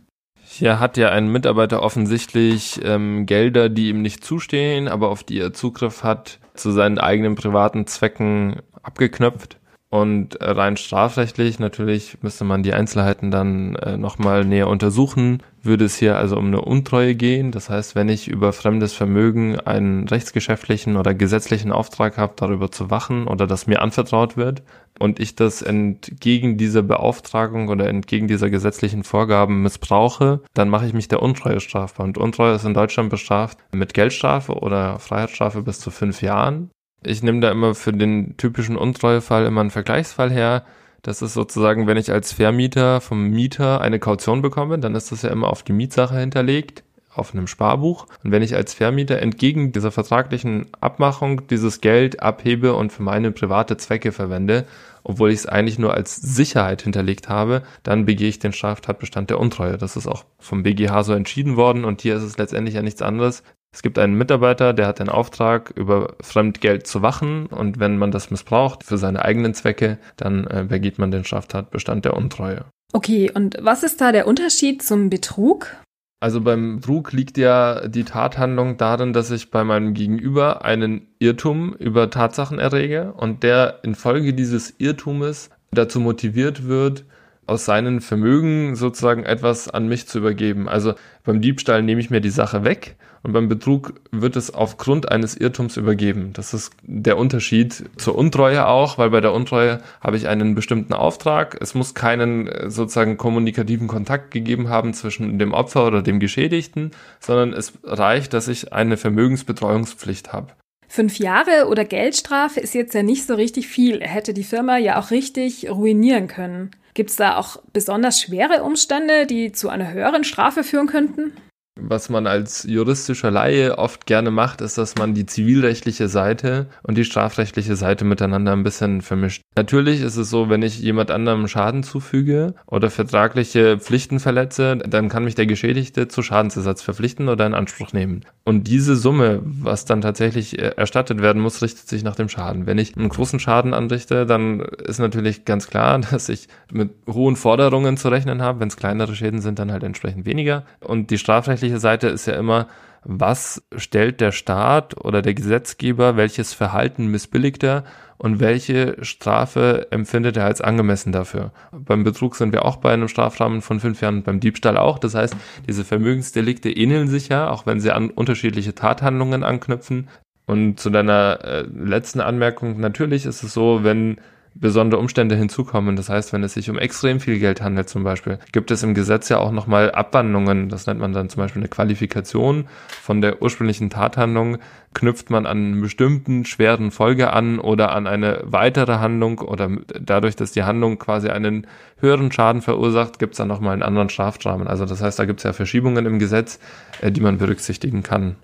Hier 0.57 0.79
hat 0.79 0.95
ja 0.95 1.09
ein 1.09 1.27
Mitarbeiter 1.27 1.83
offensichtlich 1.83 2.79
ähm, 2.81 3.25
Gelder, 3.25 3.67
die 3.67 3.89
ihm 3.89 4.01
nicht 4.01 4.23
zustehen, 4.23 4.87
aber 4.87 5.09
auf 5.09 5.21
die 5.21 5.37
er 5.37 5.51
Zugriff 5.51 6.01
hat, 6.01 6.39
zu 6.53 6.71
seinen 6.71 6.97
eigenen 6.97 7.35
privaten 7.35 7.87
Zwecken 7.87 8.61
abgeknöpft. 8.81 9.57
Und 9.89 10.37
rein 10.41 10.77
strafrechtlich, 10.77 11.59
natürlich 11.59 12.17
müsste 12.21 12.43
man 12.43 12.63
die 12.63 12.73
Einzelheiten 12.73 13.31
dann 13.31 13.75
äh, 13.75 13.97
nochmal 13.97 14.43
näher 14.43 14.67
untersuchen, 14.67 15.43
würde 15.61 15.85
es 15.85 15.95
hier 15.95 16.17
also 16.17 16.37
um 16.37 16.47
eine 16.47 16.61
Untreue 16.61 17.15
gehen. 17.15 17.51
Das 17.51 17.69
heißt, 17.69 17.95
wenn 17.95 18.09
ich 18.09 18.27
über 18.27 18.51
fremdes 18.51 18.93
Vermögen 18.93 19.59
einen 19.59 20.07
rechtsgeschäftlichen 20.07 20.97
oder 20.97 21.13
gesetzlichen 21.13 21.71
Auftrag 21.71 22.17
habe, 22.17 22.33
darüber 22.35 22.71
zu 22.71 22.89
wachen 22.89 23.27
oder 23.27 23.47
das 23.47 23.67
mir 23.67 23.81
anvertraut 23.81 24.35
wird 24.37 24.63
und 24.99 25.19
ich 25.19 25.35
das 25.35 25.61
entgegen 25.61 26.57
dieser 26.57 26.81
Beauftragung 26.81 27.69
oder 27.69 27.87
entgegen 27.87 28.27
dieser 28.27 28.49
gesetzlichen 28.49 29.03
Vorgaben 29.03 29.61
missbrauche, 29.61 30.41
dann 30.55 30.67
mache 30.67 30.87
ich 30.87 30.93
mich 30.93 31.07
der 31.07 31.21
Untreue 31.21 31.59
strafbar. 31.59 32.05
Und 32.05 32.17
Untreue 32.17 32.55
ist 32.55 32.65
in 32.65 32.73
Deutschland 32.73 33.11
bestraft 33.11 33.59
mit 33.71 33.93
Geldstrafe 33.93 34.53
oder 34.53 34.99
Freiheitsstrafe 34.99 35.61
bis 35.61 35.79
zu 35.79 35.91
fünf 35.91 36.21
Jahren. 36.21 36.71
Ich 37.05 37.23
nehme 37.23 37.39
da 37.39 37.51
immer 37.51 37.75
für 37.75 37.93
den 37.93 38.35
typischen 38.37 38.77
Untreuefall 38.77 39.45
immer 39.45 39.61
einen 39.61 39.71
Vergleichsfall 39.71 40.31
her. 40.31 40.65
Das 41.03 41.21
ist 41.21 41.33
sozusagen, 41.35 41.85
wenn 41.85 41.97
ich 41.97 42.11
als 42.11 42.33
Vermieter 42.33 42.99
vom 42.99 43.29
Mieter 43.29 43.79
eine 43.81 43.99
Kaution 43.99 44.41
bekomme, 44.41 44.79
dann 44.79 44.95
ist 44.95 45.11
das 45.11 45.21
ja 45.21 45.29
immer 45.29 45.49
auf 45.49 45.61
die 45.63 45.73
Mietsache 45.73 46.17
hinterlegt. 46.17 46.83
auf 47.15 47.33
einem 47.33 47.47
Sparbuch. 47.47 48.07
Und 48.23 48.31
wenn 48.31 48.43
ich 48.43 48.55
als 48.55 48.73
Vermieter 48.73 49.19
entgegen 49.19 49.71
dieser 49.71 49.91
vertraglichen 49.91 50.67
Abmachung 50.81 51.47
dieses 51.47 51.81
Geld 51.81 52.21
abhebe 52.21 52.73
und 52.75 52.91
für 52.91 53.03
meine 53.03 53.31
private 53.31 53.77
Zwecke 53.77 54.11
verwende, 54.11 54.65
obwohl 55.03 55.29
ich 55.29 55.39
es 55.39 55.45
eigentlich 55.45 55.79
nur 55.79 55.93
als 55.93 56.15
Sicherheit 56.15 56.81
hinterlegt 56.81 57.29
habe, 57.29 57.61
dann 57.83 58.05
begehe 58.05 58.27
ich 58.27 58.39
den 58.39 58.53
Straftatbestand 58.53 59.29
der 59.29 59.39
Untreue. 59.39 59.77
Das 59.77 59.95
ist 59.95 60.07
auch 60.07 60.25
vom 60.39 60.63
BGH 60.63 61.03
so 61.03 61.13
entschieden 61.13 61.55
worden 61.55 61.85
und 61.85 62.01
hier 62.01 62.15
ist 62.15 62.23
es 62.23 62.37
letztendlich 62.37 62.75
ja 62.75 62.81
nichts 62.81 63.01
anderes. 63.01 63.43
Es 63.75 63.81
gibt 63.81 63.99
einen 63.99 64.13
Mitarbeiter, 64.13 64.71
der 64.71 64.87
hat 64.87 64.99
den 64.99 65.09
Auftrag, 65.09 65.69
über 65.75 66.15
Fremdgeld 66.21 66.87
zu 66.87 67.01
wachen 67.01 67.47
und 67.47 67.77
wenn 67.77 67.97
man 67.97 68.09
das 68.09 68.31
missbraucht 68.31 68.85
für 68.85 68.97
seine 68.97 69.25
eigenen 69.25 69.53
Zwecke, 69.53 69.97
dann 70.15 70.47
äh, 70.47 70.65
begeht 70.65 70.97
man 70.97 71.11
den 71.11 71.25
Straftatbestand 71.25 72.05
der 72.05 72.15
Untreue. 72.15 72.63
Okay, 72.93 73.29
und 73.29 73.57
was 73.59 73.83
ist 73.83 73.99
da 73.99 74.13
der 74.13 74.27
Unterschied 74.27 74.81
zum 74.81 75.09
Betrug? 75.09 75.75
Also 76.21 76.39
beim 76.39 76.77
Betrug 76.77 77.11
liegt 77.11 77.37
ja 77.37 77.85
die 77.89 78.05
Tathandlung 78.05 78.77
darin, 78.77 79.11
dass 79.11 79.29
ich 79.29 79.51
bei 79.51 79.65
meinem 79.65 79.93
Gegenüber 79.93 80.63
einen 80.63 81.09
Irrtum 81.19 81.73
über 81.73 82.09
Tatsachen 82.09 82.59
errege 82.59 83.11
und 83.11 83.43
der 83.43 83.79
infolge 83.83 84.33
dieses 84.33 84.73
Irrtumes 84.77 85.49
dazu 85.71 85.99
motiviert 85.99 86.65
wird, 86.65 87.03
aus 87.47 87.65
seinen 87.65 88.01
Vermögen 88.01 88.75
sozusagen 88.75 89.23
etwas 89.23 89.69
an 89.69 89.87
mich 89.87 90.07
zu 90.07 90.19
übergeben. 90.19 90.67
Also 90.67 90.93
beim 91.23 91.41
Diebstahl 91.41 91.83
nehme 91.83 92.01
ich 92.01 92.09
mir 92.09 92.21
die 92.21 92.29
Sache 92.29 92.63
weg 92.63 92.95
und 93.25 93.33
beim 93.33 93.49
Betrug 93.49 93.95
wird 94.11 94.35
es 94.35 94.53
aufgrund 94.53 95.11
eines 95.11 95.35
Irrtums 95.35 95.77
übergeben. 95.77 96.31
Das 96.33 96.53
ist 96.53 96.73
der 96.83 97.17
Unterschied 97.17 97.85
zur 97.97 98.15
Untreue 98.15 98.67
auch, 98.67 98.99
weil 98.99 99.09
bei 99.09 99.19
der 99.19 99.33
Untreue 99.33 99.79
habe 99.99 100.17
ich 100.17 100.27
einen 100.27 100.53
bestimmten 100.53 100.93
Auftrag. 100.93 101.57
Es 101.59 101.73
muss 101.73 101.95
keinen 101.95 102.47
äh, 102.47 102.69
sozusagen 102.69 103.17
kommunikativen 103.17 103.87
Kontakt 103.87 104.29
gegeben 104.29 104.69
haben 104.69 104.93
zwischen 104.93 105.39
dem 105.39 105.53
Opfer 105.53 105.87
oder 105.87 106.03
dem 106.03 106.19
Geschädigten, 106.19 106.91
sondern 107.19 107.53
es 107.53 107.73
reicht, 107.83 108.33
dass 108.33 108.47
ich 108.47 108.73
eine 108.73 108.95
Vermögensbetreuungspflicht 108.95 110.31
habe. 110.31 110.53
Fünf 110.87 111.17
Jahre 111.17 111.67
oder 111.67 111.83
Geldstrafe 111.83 112.59
ist 112.59 112.75
jetzt 112.75 112.93
ja 112.93 113.01
nicht 113.01 113.25
so 113.25 113.33
richtig 113.33 113.67
viel. 113.67 113.97
Er 113.97 114.09
hätte 114.09 114.35
die 114.35 114.43
Firma 114.43 114.77
ja 114.77 114.99
auch 114.99 115.09
richtig 115.09 115.67
ruinieren 115.67 116.27
können. 116.27 116.69
Gibt 116.95 117.09
es 117.09 117.17
da 117.17 117.37
auch 117.37 117.57
besonders 117.73 118.21
schwere 118.21 118.63
Umstände, 118.63 119.27
die 119.27 119.51
zu 119.51 119.69
einer 119.69 119.91
höheren 119.91 120.23
Strafe 120.23 120.63
führen 120.63 120.87
könnten? 120.87 121.33
Was 121.77 122.09
man 122.09 122.25
als 122.25 122.63
juristischer 122.63 123.31
Laie 123.31 123.77
oft 123.77 124.05
gerne 124.05 124.31
macht, 124.31 124.61
ist, 124.61 124.77
dass 124.77 124.95
man 124.95 125.13
die 125.13 125.25
zivilrechtliche 125.25 126.07
Seite 126.07 126.67
und 126.83 126.97
die 126.97 127.03
strafrechtliche 127.03 127.75
Seite 127.75 128.05
miteinander 128.05 128.53
ein 128.53 128.63
bisschen 128.63 129.01
vermischt. 129.01 129.41
Natürlich 129.57 130.01
ist 130.01 130.15
es 130.15 130.29
so, 130.29 130.49
wenn 130.49 130.61
ich 130.61 130.79
jemand 130.79 131.11
anderem 131.11 131.49
Schaden 131.49 131.83
zufüge 131.83 132.55
oder 132.65 132.89
vertragliche 132.89 133.77
Pflichten 133.77 134.21
verletze, 134.21 134.77
dann 134.77 135.09
kann 135.09 135.25
mich 135.25 135.35
der 135.35 135.47
Geschädigte 135.47 136.07
zu 136.07 136.21
Schadensersatz 136.21 136.81
verpflichten 136.81 137.27
oder 137.27 137.45
in 137.45 137.53
Anspruch 137.53 137.91
nehmen. 137.91 138.21
Und 138.45 138.67
diese 138.67 138.95
Summe, 138.95 139.41
was 139.43 139.83
dann 139.83 139.99
tatsächlich 139.99 140.57
äh, 140.57 140.73
erstattet 140.77 141.21
werden 141.21 141.41
muss, 141.41 141.61
richtet 141.61 141.89
sich 141.89 142.03
nach 142.03 142.15
dem 142.15 142.29
Schaden. 142.29 142.67
Wenn 142.67 142.77
ich 142.77 142.95
einen 142.95 143.09
großen 143.09 143.39
Schaden 143.39 143.73
anrichte, 143.73 144.25
dann 144.25 144.61
ist 144.61 144.99
natürlich 144.99 145.43
ganz 145.43 145.67
klar, 145.67 145.99
dass 146.11 146.29
ich 146.29 146.47
mit 146.71 146.91
hohen 147.09 147.35
Forderungen 147.35 147.97
zu 147.97 148.07
rechnen 148.07 148.41
habe. 148.41 148.61
Wenn 148.61 148.69
es 148.69 148.77
kleinere 148.77 149.15
Schäden 149.15 149.41
sind, 149.41 149.59
dann 149.59 149.71
halt 149.71 149.83
entsprechend 149.83 150.25
weniger. 150.25 150.63
Und 150.79 151.09
die 151.09 151.17
strafrechtliche 151.17 151.64
rechtliche 151.65 151.79
Seite 151.79 152.07
ist 152.07 152.27
ja 152.27 152.35
immer, 152.35 152.67
was 153.03 153.63
stellt 153.75 154.21
der 154.21 154.31
Staat 154.31 154.97
oder 155.03 155.21
der 155.21 155.33
Gesetzgeber, 155.33 156.17
welches 156.17 156.53
Verhalten 156.53 157.07
missbilligt 157.07 157.63
er 157.63 157.83
und 158.17 158.39
welche 158.39 158.97
Strafe 159.03 159.87
empfindet 159.91 160.37
er 160.37 160.45
als 160.45 160.61
angemessen 160.61 161.11
dafür. 161.11 161.51
Beim 161.71 162.03
Betrug 162.03 162.35
sind 162.35 162.53
wir 162.53 162.65
auch 162.65 162.77
bei 162.77 162.93
einem 162.93 163.07
Strafrahmen 163.07 163.61
von 163.61 163.79
fünf 163.79 164.01
Jahren, 164.01 164.23
beim 164.23 164.39
Diebstahl 164.39 164.77
auch. 164.77 164.99
Das 164.99 165.15
heißt, 165.15 165.35
diese 165.67 165.83
Vermögensdelikte 165.83 166.69
ähneln 166.71 167.07
sich 167.07 167.29
ja, 167.29 167.49
auch 167.49 167.65
wenn 167.65 167.79
sie 167.79 167.91
an 167.91 168.09
unterschiedliche 168.09 168.73
Tathandlungen 168.73 169.43
anknüpfen. 169.43 170.07
Und 170.47 170.79
zu 170.79 170.89
deiner 170.89 171.39
äh, 171.43 171.61
letzten 171.61 172.21
Anmerkung, 172.21 172.79
natürlich 172.79 173.25
ist 173.25 173.43
es 173.43 173.53
so, 173.53 173.83
wenn 173.83 174.17
besondere 174.55 174.99
Umstände 174.99 175.35
hinzukommen. 175.35 175.97
Das 175.97 176.09
heißt, 176.09 176.31
wenn 176.31 176.43
es 176.43 176.53
sich 176.53 176.69
um 176.69 176.79
extrem 176.79 177.19
viel 177.19 177.39
Geld 177.39 177.61
handelt 177.61 177.89
zum 177.89 178.03
Beispiel, 178.03 178.39
gibt 178.53 178.71
es 178.71 178.83
im 178.83 178.93
Gesetz 178.93 179.27
ja 179.29 179.37
auch 179.37 179.51
nochmal 179.51 179.91
Abwandlungen. 179.91 180.69
Das 180.69 180.87
nennt 180.87 180.99
man 180.99 181.11
dann 181.11 181.29
zum 181.29 181.41
Beispiel 181.41 181.61
eine 181.61 181.67
Qualifikation 181.67 182.67
von 183.01 183.21
der 183.21 183.41
ursprünglichen 183.41 183.89
Tathandlung. 183.89 184.57
Knüpft 184.93 185.29
man 185.29 185.45
an 185.45 185.57
einen 185.57 185.81
bestimmten 185.81 186.45
schweren 186.45 186.91
Folge 186.91 187.33
an 187.33 187.59
oder 187.59 187.91
an 187.91 188.07
eine 188.07 188.41
weitere 188.43 188.95
Handlung 188.95 189.39
oder 189.39 189.69
dadurch, 189.99 190.37
dass 190.37 190.53
die 190.53 190.63
Handlung 190.63 190.97
quasi 190.99 191.27
einen 191.27 191.67
höheren 191.99 192.31
Schaden 192.31 192.61
verursacht, 192.61 193.19
gibt 193.19 193.33
es 193.33 193.37
dann 193.37 193.49
nochmal 193.49 193.73
einen 193.73 193.83
anderen 193.83 194.09
Strafrahmen. 194.09 194.67
Also 194.67 194.85
das 194.85 195.01
heißt, 195.01 195.19
da 195.19 195.25
gibt 195.25 195.41
es 195.41 195.43
ja 195.43 195.51
Verschiebungen 195.51 196.05
im 196.05 196.17
Gesetz, 196.17 196.59
äh, 197.01 197.11
die 197.11 197.21
man 197.21 197.37
berücksichtigen 197.37 198.03
kann. 198.03 198.37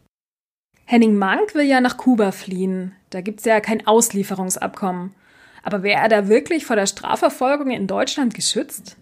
Henning 0.86 1.18
Mank 1.18 1.56
will 1.56 1.66
ja 1.66 1.80
nach 1.80 1.96
Kuba 1.96 2.34
fliehen. 2.34 2.92
Da 3.12 3.22
gibt 3.22 3.40
es 3.40 3.46
ja 3.46 3.62
kein 3.62 3.88
Auslieferungsabkommen. 3.88 5.14
Aber 5.64 5.84
wäre 5.84 6.02
er 6.02 6.10
da 6.10 6.28
wirklich 6.28 6.66
vor 6.66 6.76
der 6.76 6.88
Strafverfolgung 6.88 7.72
in 7.72 7.88
Deutschland 7.88 8.34
geschützt? 8.34 8.98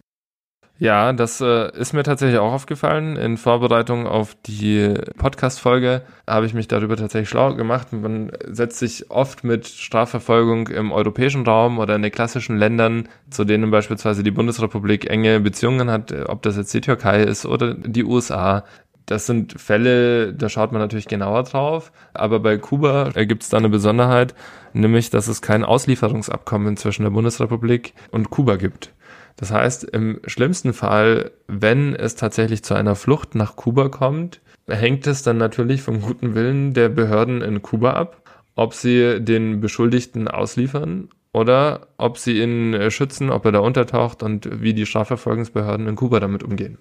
Ja, 0.82 1.12
das 1.12 1.42
äh, 1.42 1.78
ist 1.78 1.92
mir 1.92 2.04
tatsächlich 2.04 2.40
auch 2.40 2.54
aufgefallen. 2.54 3.18
In 3.18 3.36
Vorbereitung 3.36 4.08
auf 4.08 4.34
die 4.46 4.94
Podcast-Folge 5.18 6.04
habe 6.26 6.46
ich 6.46 6.54
mich 6.54 6.70
darüber 6.70 6.96
tatsächlich 6.96 7.28
schlau 7.28 7.54
gemacht. 7.54 7.92
Man 7.92 8.32
setzt 8.48 8.80
sich 8.80 9.12
oft 9.12 9.44
mit 9.44 9.68
Strafverfolgung 9.68 10.70
im 10.70 10.94
europäischen 10.94 11.46
Raum 11.46 11.80
oder 11.80 11.96
in 11.96 12.02
den 12.02 12.14
klassischen 12.14 12.58
Ländern, 12.58 13.10
zu 13.30 13.44
denen 13.44 13.72
beispielsweise 13.72 14.24
die 14.24 14.32
Bundesrepublik 14.32 15.10
enge 15.10 15.42
Beziehungen 15.42 15.92
hat, 15.92 16.14
ob 16.30 16.44
das 16.44 16.56
jetzt 16.56 16.74
die 16.74 16.82
Türkei 16.82 17.24
ist 17.24 17.46
oder 17.46 17.74
die 17.74 18.06
USA, 18.06 18.64
das 19.10 19.26
sind 19.26 19.60
Fälle, 19.60 20.34
da 20.34 20.50
schaut 20.50 20.72
man 20.72 20.82
natürlich 20.82 21.08
genauer 21.08 21.44
drauf. 21.44 21.92
Aber 22.14 22.40
bei 22.40 22.58
Kuba 22.58 23.10
gibt 23.10 23.42
es 23.42 23.50
da 23.50 23.58
eine 23.58 23.70
Besonderheit, 23.70 24.36
nämlich, 24.74 25.10
dass 25.10 25.28
es 25.28 25.42
kein 25.42 25.64
Auslieferungsabkommen 25.64 26.78
zwischen 26.78 27.04
der 27.04 27.10
Bundesrepublik 27.10 27.94
und 28.12 28.30
Kuba 28.30 28.58
gibt. 28.58 28.94
Das 29.36 29.52
heißt, 29.52 29.86
im 29.86 30.20
schlimmsten 30.28 30.74
Fall, 30.74 31.32
wenn 31.48 31.96
es 31.96 32.16
tatsächlich 32.16 32.64
zu 32.64 32.76
einer 32.76 32.96
Flucht 32.96 33.34
nach 33.34 33.56
Kuba 33.56 33.90
kommt, 33.90 34.42
hängt 34.68 35.08
es 35.08 35.24
dann 35.24 35.38
natürlich 35.38 35.82
vom 35.82 36.02
guten 36.02 36.36
Willen 36.36 36.74
der 36.74 36.90
Behörden 36.90 37.42
in 37.42 37.64
Kuba 37.64 37.94
ab, 37.94 38.22
ob 38.56 38.76
sie 38.76 39.20
den 39.22 39.60
Beschuldigten 39.60 40.28
ausliefern 40.28 41.10
oder 41.34 41.88
ob 41.98 42.18
sie 42.18 42.42
ihn 42.42 42.92
schützen, 42.92 43.32
ob 43.32 43.46
er 43.46 43.54
da 43.54 43.60
untertaucht 43.60 44.22
und 44.22 44.62
wie 44.62 44.74
die 44.74 44.86
Strafverfolgungsbehörden 44.86 45.88
in 45.88 45.96
Kuba 45.96 46.20
damit 46.20 46.44
umgehen. 46.44 46.78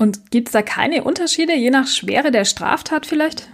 Und 0.00 0.30
gibt 0.30 0.48
es 0.48 0.52
da 0.52 0.62
keine 0.62 1.04
Unterschiede, 1.04 1.54
je 1.54 1.68
nach 1.68 1.86
Schwere 1.86 2.30
der 2.30 2.46
Straftat 2.46 3.04
vielleicht? 3.04 3.50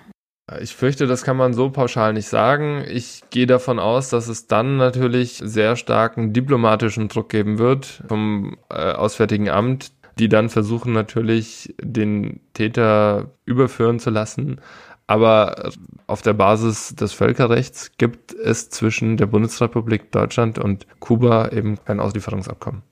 Ich 0.61 0.77
fürchte, 0.77 1.09
das 1.09 1.25
kann 1.25 1.37
man 1.37 1.55
so 1.55 1.71
pauschal 1.71 2.13
nicht 2.13 2.29
sagen. 2.29 2.85
Ich 2.89 3.25
gehe 3.31 3.49
davon 3.49 3.81
aus, 3.81 4.11
dass 4.11 4.29
es 4.29 4.47
dann 4.47 4.77
natürlich 4.77 5.41
sehr 5.43 5.75
starken 5.75 6.33
diplomatischen 6.33 7.09
Druck 7.09 7.31
geben 7.31 7.59
wird 7.59 8.05
vom 8.07 8.57
äh, 8.71 8.93
Auswärtigen 8.93 9.51
Amt, 9.51 9.91
die 10.21 10.29
dann 10.29 10.49
versuchen 10.49 10.93
natürlich 10.93 11.75
den 11.83 12.39
Täter 12.55 13.33
überführen 13.45 13.99
zu 13.99 14.11
lassen. 14.11 14.61
Aber 15.09 15.73
auf 16.07 16.23
der 16.23 16.35
Basis 16.35 16.95
des 16.95 17.13
Völkerrechts 17.13 17.91
gibt 17.99 18.35
es 18.35 18.71
zwischen 18.71 19.17
der 19.17 19.27
Bundesrepublik 19.27 20.13
Deutschland 20.13 20.61
und 20.61 20.87
Kuba 21.01 21.49
eben 21.49 21.77
kein 21.85 21.99
Auslieferungsabkommen. 21.99 22.83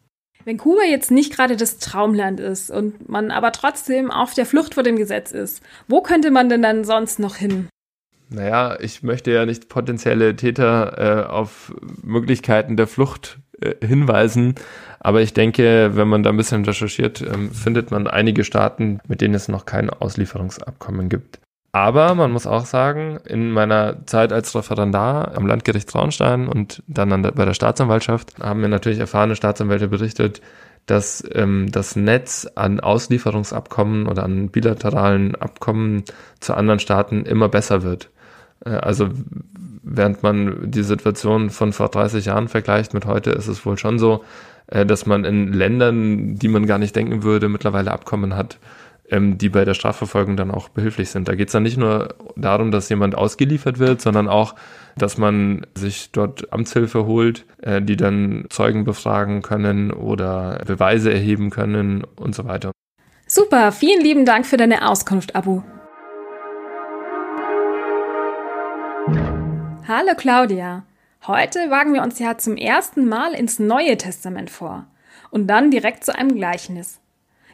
Wenn 0.44 0.58
Kuba 0.58 0.82
jetzt 0.82 1.10
nicht 1.10 1.34
gerade 1.34 1.56
das 1.56 1.78
Traumland 1.78 2.38
ist 2.38 2.70
und 2.70 3.08
man 3.08 3.30
aber 3.30 3.52
trotzdem 3.52 4.10
auf 4.10 4.34
der 4.34 4.44
Flucht 4.44 4.74
vor 4.74 4.82
dem 4.82 4.96
Gesetz 4.96 5.32
ist, 5.32 5.62
wo 5.88 6.02
könnte 6.02 6.30
man 6.30 6.48
denn 6.48 6.62
dann 6.62 6.84
sonst 6.84 7.18
noch 7.18 7.36
hin? 7.36 7.68
Naja, 8.28 8.78
ich 8.80 9.02
möchte 9.02 9.30
ja 9.30 9.46
nicht 9.46 9.68
potenzielle 9.68 10.36
Täter 10.36 11.26
äh, 11.26 11.30
auf 11.30 11.74
Möglichkeiten 12.02 12.76
der 12.76 12.86
Flucht 12.86 13.38
äh, 13.60 13.74
hinweisen, 13.86 14.54
aber 15.00 15.22
ich 15.22 15.34
denke, 15.34 15.90
wenn 15.94 16.08
man 16.08 16.22
da 16.22 16.30
ein 16.30 16.36
bisschen 16.36 16.64
recherchiert, 16.64 17.20
äh, 17.20 17.36
findet 17.52 17.90
man 17.90 18.06
einige 18.06 18.44
Staaten, 18.44 19.00
mit 19.06 19.20
denen 19.20 19.34
es 19.34 19.48
noch 19.48 19.66
kein 19.66 19.88
Auslieferungsabkommen 19.88 21.08
gibt. 21.08 21.38
Aber 21.74 22.14
man 22.14 22.30
muss 22.30 22.46
auch 22.46 22.66
sagen, 22.66 23.18
in 23.26 23.50
meiner 23.50 24.06
Zeit 24.06 24.32
als 24.32 24.54
Referendar 24.54 25.36
am 25.36 25.44
Landgericht 25.44 25.88
Traunstein 25.88 26.46
und 26.46 26.84
dann 26.86 27.08
bei 27.34 27.44
der 27.44 27.52
Staatsanwaltschaft 27.52 28.38
haben 28.40 28.60
mir 28.60 28.68
natürlich 28.68 29.00
erfahrene 29.00 29.34
Staatsanwälte 29.34 29.88
berichtet, 29.88 30.40
dass 30.86 31.24
ähm, 31.32 31.72
das 31.72 31.96
Netz 31.96 32.46
an 32.54 32.78
Auslieferungsabkommen 32.78 34.06
oder 34.06 34.22
an 34.22 34.50
bilateralen 34.50 35.34
Abkommen 35.34 36.04
zu 36.38 36.54
anderen 36.54 36.78
Staaten 36.78 37.24
immer 37.24 37.48
besser 37.48 37.82
wird. 37.82 38.08
Äh, 38.64 38.70
also 38.70 39.08
während 39.82 40.22
man 40.22 40.70
die 40.70 40.84
Situation 40.84 41.50
von 41.50 41.72
vor 41.72 41.88
30 41.88 42.26
Jahren 42.26 42.46
vergleicht 42.46 42.94
mit 42.94 43.04
heute, 43.04 43.30
ist 43.32 43.48
es 43.48 43.66
wohl 43.66 43.78
schon 43.78 43.98
so, 43.98 44.22
äh, 44.68 44.86
dass 44.86 45.06
man 45.06 45.24
in 45.24 45.52
Ländern, 45.52 46.36
die 46.36 46.46
man 46.46 46.66
gar 46.66 46.78
nicht 46.78 46.94
denken 46.94 47.24
würde, 47.24 47.48
mittlerweile 47.48 47.90
Abkommen 47.90 48.36
hat, 48.36 48.58
ähm, 49.14 49.38
die 49.38 49.48
bei 49.48 49.64
der 49.64 49.74
Strafverfolgung 49.74 50.36
dann 50.36 50.50
auch 50.50 50.68
behilflich 50.68 51.10
sind. 51.10 51.28
Da 51.28 51.34
geht 51.34 51.48
es 51.48 51.52
dann 51.52 51.62
nicht 51.62 51.76
nur 51.76 52.14
darum, 52.36 52.72
dass 52.72 52.88
jemand 52.88 53.14
ausgeliefert 53.14 53.78
wird, 53.78 54.00
sondern 54.00 54.28
auch, 54.28 54.54
dass 54.96 55.18
man 55.18 55.66
sich 55.74 56.10
dort 56.10 56.52
Amtshilfe 56.52 57.06
holt, 57.06 57.44
äh, 57.62 57.80
die 57.80 57.96
dann 57.96 58.46
Zeugen 58.50 58.84
befragen 58.84 59.42
können 59.42 59.92
oder 59.92 60.60
Beweise 60.66 61.12
erheben 61.12 61.50
können 61.50 62.04
und 62.16 62.34
so 62.34 62.44
weiter. 62.44 62.72
Super, 63.26 63.72
vielen 63.72 64.02
lieben 64.02 64.24
Dank 64.24 64.46
für 64.46 64.56
deine 64.56 64.88
Auskunft, 64.88 65.36
Abu. 65.36 65.62
Hallo 69.86 70.14
Claudia. 70.16 70.84
Heute 71.26 71.70
wagen 71.70 71.94
wir 71.94 72.02
uns 72.02 72.18
ja 72.18 72.36
zum 72.36 72.56
ersten 72.56 73.08
Mal 73.08 73.32
ins 73.32 73.58
Neue 73.58 73.96
Testament 73.96 74.50
vor 74.50 74.86
und 75.30 75.46
dann 75.46 75.70
direkt 75.70 76.04
zu 76.04 76.14
einem 76.14 76.34
Gleichnis. 76.34 77.00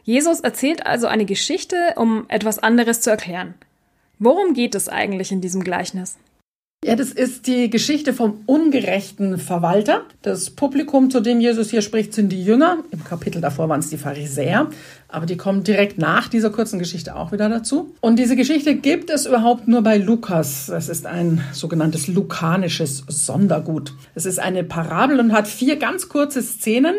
Jesus 0.03 0.41
erzählt 0.41 0.87
also 0.87 1.07
eine 1.07 1.25
Geschichte, 1.25 1.77
um 1.97 2.25
etwas 2.29 2.59
anderes 2.59 3.01
zu 3.01 3.11
erklären. 3.11 3.55
Worum 4.19 4.55
geht 4.55 4.75
es 4.75 4.89
eigentlich 4.89 5.33
in 5.33 5.41
diesem 5.41 5.65
Gleichnis? 5.65 6.17
Ja, 6.83 6.97
das 6.97 7.11
ist 7.11 7.47
die 7.47 7.69
Geschichte 7.69 8.15
vom 8.15 8.41
ungerechten 8.47 9.37
Verwalter. 9.37 10.07
Das 10.23 10.49
Publikum, 10.49 11.11
zu 11.11 11.21
dem 11.21 11.39
Jesus 11.39 11.69
hier 11.69 11.83
spricht, 11.83 12.15
sind 12.15 12.31
die 12.31 12.43
Jünger. 12.43 12.79
Im 12.91 13.05
Kapitel 13.05 13.43
davor 13.43 13.69
waren 13.69 13.81
es 13.81 13.91
die 13.91 13.99
Pharisäer, 13.99 14.71
aber 15.07 15.27
die 15.27 15.37
kommen 15.37 15.63
direkt 15.63 15.99
nach 15.99 16.29
dieser 16.29 16.49
kurzen 16.49 16.79
Geschichte 16.79 17.17
auch 17.17 17.33
wieder 17.33 17.51
dazu. 17.51 17.95
Und 18.01 18.19
diese 18.19 18.35
Geschichte 18.35 18.77
gibt 18.77 19.11
es 19.11 19.27
überhaupt 19.27 19.69
nur 19.69 19.83
bei 19.83 19.99
Lukas. 19.99 20.69
Das 20.69 20.89
ist 20.89 21.05
ein 21.05 21.45
sogenanntes 21.53 22.09
lukanisches 22.09 23.05
Sondergut. 23.09 23.93
Es 24.15 24.25
ist 24.25 24.39
eine 24.39 24.65
Parabel 24.65 25.21
und 25.21 25.35
hat 25.35 25.49
vier 25.49 25.77
ganz 25.77 26.09
kurze 26.09 26.41
Szenen, 26.41 26.95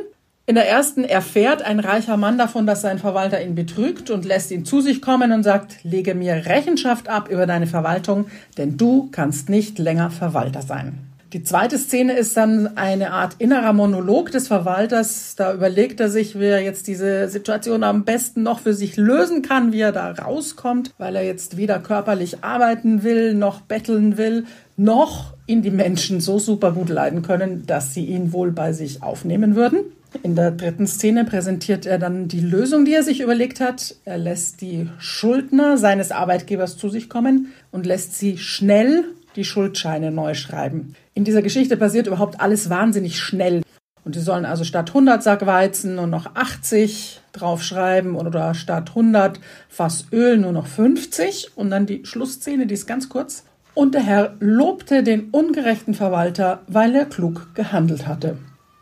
in 0.51 0.55
der 0.55 0.67
ersten 0.67 1.05
erfährt 1.05 1.61
ein 1.61 1.79
reicher 1.79 2.17
Mann 2.17 2.37
davon, 2.37 2.67
dass 2.67 2.81
sein 2.81 2.99
Verwalter 2.99 3.41
ihn 3.41 3.55
betrügt 3.55 4.09
und 4.09 4.25
lässt 4.25 4.51
ihn 4.51 4.65
zu 4.65 4.81
sich 4.81 5.01
kommen 5.01 5.31
und 5.31 5.43
sagt, 5.43 5.77
lege 5.83 6.13
mir 6.13 6.45
Rechenschaft 6.45 7.07
ab 7.07 7.29
über 7.31 7.45
deine 7.45 7.67
Verwaltung, 7.67 8.25
denn 8.57 8.75
du 8.75 9.07
kannst 9.13 9.47
nicht 9.47 9.79
länger 9.79 10.09
Verwalter 10.09 10.61
sein. 10.61 10.99
Die 11.31 11.43
zweite 11.43 11.77
Szene 11.77 12.17
ist 12.17 12.35
dann 12.35 12.75
eine 12.75 13.13
Art 13.13 13.35
innerer 13.37 13.71
Monolog 13.71 14.29
des 14.31 14.49
Verwalters. 14.49 15.37
Da 15.37 15.53
überlegt 15.53 16.01
er 16.01 16.09
sich, 16.09 16.37
wie 16.37 16.47
er 16.47 16.61
jetzt 16.61 16.87
diese 16.87 17.29
Situation 17.29 17.85
am 17.85 18.03
besten 18.03 18.43
noch 18.43 18.59
für 18.59 18.73
sich 18.73 18.97
lösen 18.97 19.41
kann, 19.43 19.71
wie 19.71 19.79
er 19.79 19.93
da 19.93 20.11
rauskommt, 20.11 20.91
weil 20.97 21.15
er 21.15 21.23
jetzt 21.23 21.55
weder 21.55 21.79
körperlich 21.79 22.43
arbeiten 22.43 23.03
will, 23.03 23.35
noch 23.35 23.61
betteln 23.61 24.17
will, 24.17 24.43
noch 24.75 25.33
ihn 25.47 25.61
die 25.61 25.71
Menschen 25.71 26.19
so 26.19 26.39
super 26.39 26.73
gut 26.73 26.89
leiden 26.89 27.21
können, 27.21 27.65
dass 27.65 27.93
sie 27.93 28.03
ihn 28.03 28.33
wohl 28.33 28.51
bei 28.51 28.73
sich 28.73 29.01
aufnehmen 29.01 29.55
würden. 29.55 29.85
In 30.23 30.35
der 30.35 30.51
dritten 30.51 30.87
Szene 30.87 31.25
präsentiert 31.25 31.85
er 31.85 31.97
dann 31.97 32.27
die 32.27 32.41
Lösung, 32.41 32.85
die 32.85 32.93
er 32.93 33.03
sich 33.03 33.21
überlegt 33.21 33.59
hat. 33.59 33.95
Er 34.05 34.17
lässt 34.17 34.61
die 34.61 34.89
Schuldner 34.99 35.77
seines 35.77 36.11
Arbeitgebers 36.11 36.77
zu 36.77 36.89
sich 36.89 37.09
kommen 37.09 37.53
und 37.71 37.85
lässt 37.85 38.17
sie 38.17 38.37
schnell 38.37 39.05
die 39.35 39.45
Schuldscheine 39.45 40.11
neu 40.11 40.33
schreiben. 40.33 40.95
In 41.13 41.23
dieser 41.23 41.41
Geschichte 41.41 41.77
passiert 41.77 42.07
überhaupt 42.07 42.41
alles 42.41 42.69
wahnsinnig 42.69 43.19
schnell. 43.19 43.61
Und 44.03 44.15
die 44.15 44.19
sollen 44.19 44.45
also 44.45 44.63
statt 44.63 44.89
100 44.89 45.23
Sack 45.23 45.45
Weizen 45.45 45.95
nur 45.95 46.07
noch 46.07 46.35
80 46.35 47.21
draufschreiben 47.33 48.15
oder 48.15 48.53
statt 48.53 48.89
100 48.89 49.39
Fass 49.69 50.07
Öl 50.11 50.37
nur 50.37 50.51
noch 50.51 50.67
50. 50.67 51.51
Und 51.55 51.69
dann 51.69 51.85
die 51.85 52.05
Schlussszene, 52.05 52.67
die 52.67 52.73
ist 52.73 52.87
ganz 52.87 53.09
kurz. 53.09 53.45
Und 53.73 53.93
der 53.93 54.01
Herr 54.01 54.35
lobte 54.39 55.03
den 55.03 55.29
ungerechten 55.29 55.93
Verwalter, 55.93 56.63
weil 56.67 56.93
er 56.95 57.05
klug 57.05 57.55
gehandelt 57.55 58.07
hatte. 58.07 58.37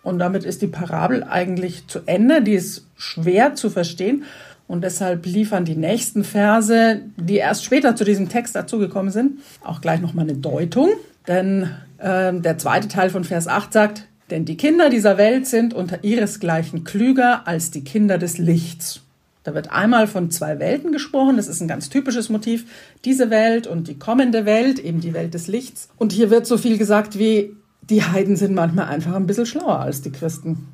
Und 0.10 0.18
damit 0.18 0.44
ist 0.44 0.64
die 0.64 0.68
Parabel 0.68 1.24
eigentlich 1.24 1.86
zu 1.86 2.00
Ende. 2.08 2.42
Die 2.42 2.56
ist 2.56 2.88
schwer 2.98 3.54
zu 3.54 3.70
verstehen. 3.70 4.24
Und 4.68 4.84
deshalb 4.84 5.24
liefern 5.28 5.66
die 5.66 5.76
nächsten 5.76 6.24
Verse, 6.24 7.02
die 7.16 7.36
erst 7.36 7.64
später 7.64 7.96
zu 7.96 8.04
diesem 8.04 8.28
Text 8.28 8.56
dazugekommen 8.56 9.12
sind, 9.12 9.40
auch 9.64 9.82
gleich 9.82 10.02
nochmal 10.02 10.28
eine 10.28 10.38
Deutung. 10.38 10.90
Denn 11.28 11.70
äh, 12.00 12.34
der 12.34 12.58
zweite 12.58 12.88
Teil 12.88 13.12
von 13.12 13.24
Vers 13.24 13.48
8 13.48 13.72
sagt, 13.72 14.08
denn 14.32 14.46
die 14.46 14.58
Kinder 14.58 14.90
dieser 14.90 15.20
Welt 15.20 15.46
sind 15.46 15.76
unter 15.76 16.04
ihresgleichen 16.04 16.84
klüger 16.84 17.48
als 17.48 17.70
die 17.70 17.84
Kinder 17.84 18.18
des 18.18 18.40
Lichts. 18.40 19.02
Da 19.44 19.54
wird 19.54 19.72
einmal 19.72 20.08
von 20.08 20.32
zwei 20.32 20.58
Welten 20.58 20.92
gesprochen. 20.92 21.38
Das 21.38 21.48
ist 21.48 21.62
ein 21.62 21.68
ganz 21.68 21.90
typisches 21.90 22.30
Motiv. 22.30 22.66
Diese 23.06 23.30
Welt 23.30 23.68
und 23.68 23.88
die 23.88 24.00
kommende 24.00 24.46
Welt, 24.46 24.80
eben 24.80 25.02
die 25.02 25.14
Welt 25.14 25.36
des 25.36 25.48
Lichts. 25.48 25.90
Und 25.98 26.14
hier 26.14 26.32
wird 26.32 26.48
so 26.48 26.58
viel 26.58 26.80
gesagt 26.80 27.20
wie, 27.20 27.56
die 27.90 28.04
Heiden 28.04 28.36
sind 28.36 28.54
manchmal 28.54 28.88
einfach 28.88 29.16
ein 29.16 29.28
bisschen 29.28 29.46
schlauer 29.46 29.80
als 29.80 30.02
die 30.02 30.12
Christen. 30.12 30.68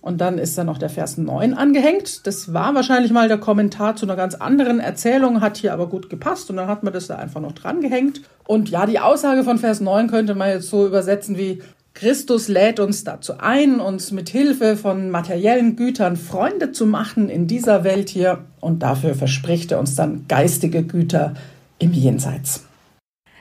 Und 0.00 0.20
dann 0.20 0.36
ist 0.36 0.58
da 0.58 0.64
noch 0.64 0.76
der 0.76 0.90
Vers 0.90 1.16
9 1.16 1.54
angehängt. 1.54 2.26
Das 2.26 2.52
war 2.52 2.74
wahrscheinlich 2.74 3.10
mal 3.10 3.28
der 3.28 3.38
Kommentar 3.38 3.96
zu 3.96 4.04
einer 4.04 4.16
ganz 4.16 4.34
anderen 4.34 4.78
Erzählung, 4.78 5.40
hat 5.40 5.56
hier 5.56 5.72
aber 5.72 5.86
gut 5.88 6.10
gepasst 6.10 6.50
und 6.50 6.56
dann 6.56 6.68
hat 6.68 6.82
man 6.82 6.92
das 6.92 7.06
da 7.06 7.16
einfach 7.16 7.40
noch 7.40 7.52
dran 7.52 7.80
gehängt. 7.80 8.20
Und 8.46 8.68
ja, 8.68 8.84
die 8.84 9.00
Aussage 9.00 9.44
von 9.44 9.56
Vers 9.56 9.80
9 9.80 10.08
könnte 10.08 10.34
man 10.34 10.50
jetzt 10.50 10.68
so 10.68 10.86
übersetzen 10.86 11.38
wie 11.38 11.62
Christus 11.94 12.48
lädt 12.48 12.80
uns 12.80 13.04
dazu 13.04 13.38
ein, 13.38 13.80
uns 13.80 14.10
mit 14.10 14.28
Hilfe 14.28 14.76
von 14.76 15.10
materiellen 15.10 15.76
Gütern 15.76 16.16
Freunde 16.16 16.72
zu 16.72 16.86
machen 16.86 17.30
in 17.30 17.46
dieser 17.46 17.84
Welt 17.84 18.10
hier 18.10 18.44
und 18.60 18.82
dafür 18.82 19.14
verspricht 19.14 19.72
er 19.72 19.78
uns 19.78 19.94
dann 19.94 20.26
geistige 20.28 20.82
Güter 20.82 21.34
im 21.78 21.92
Jenseits. 21.92 22.64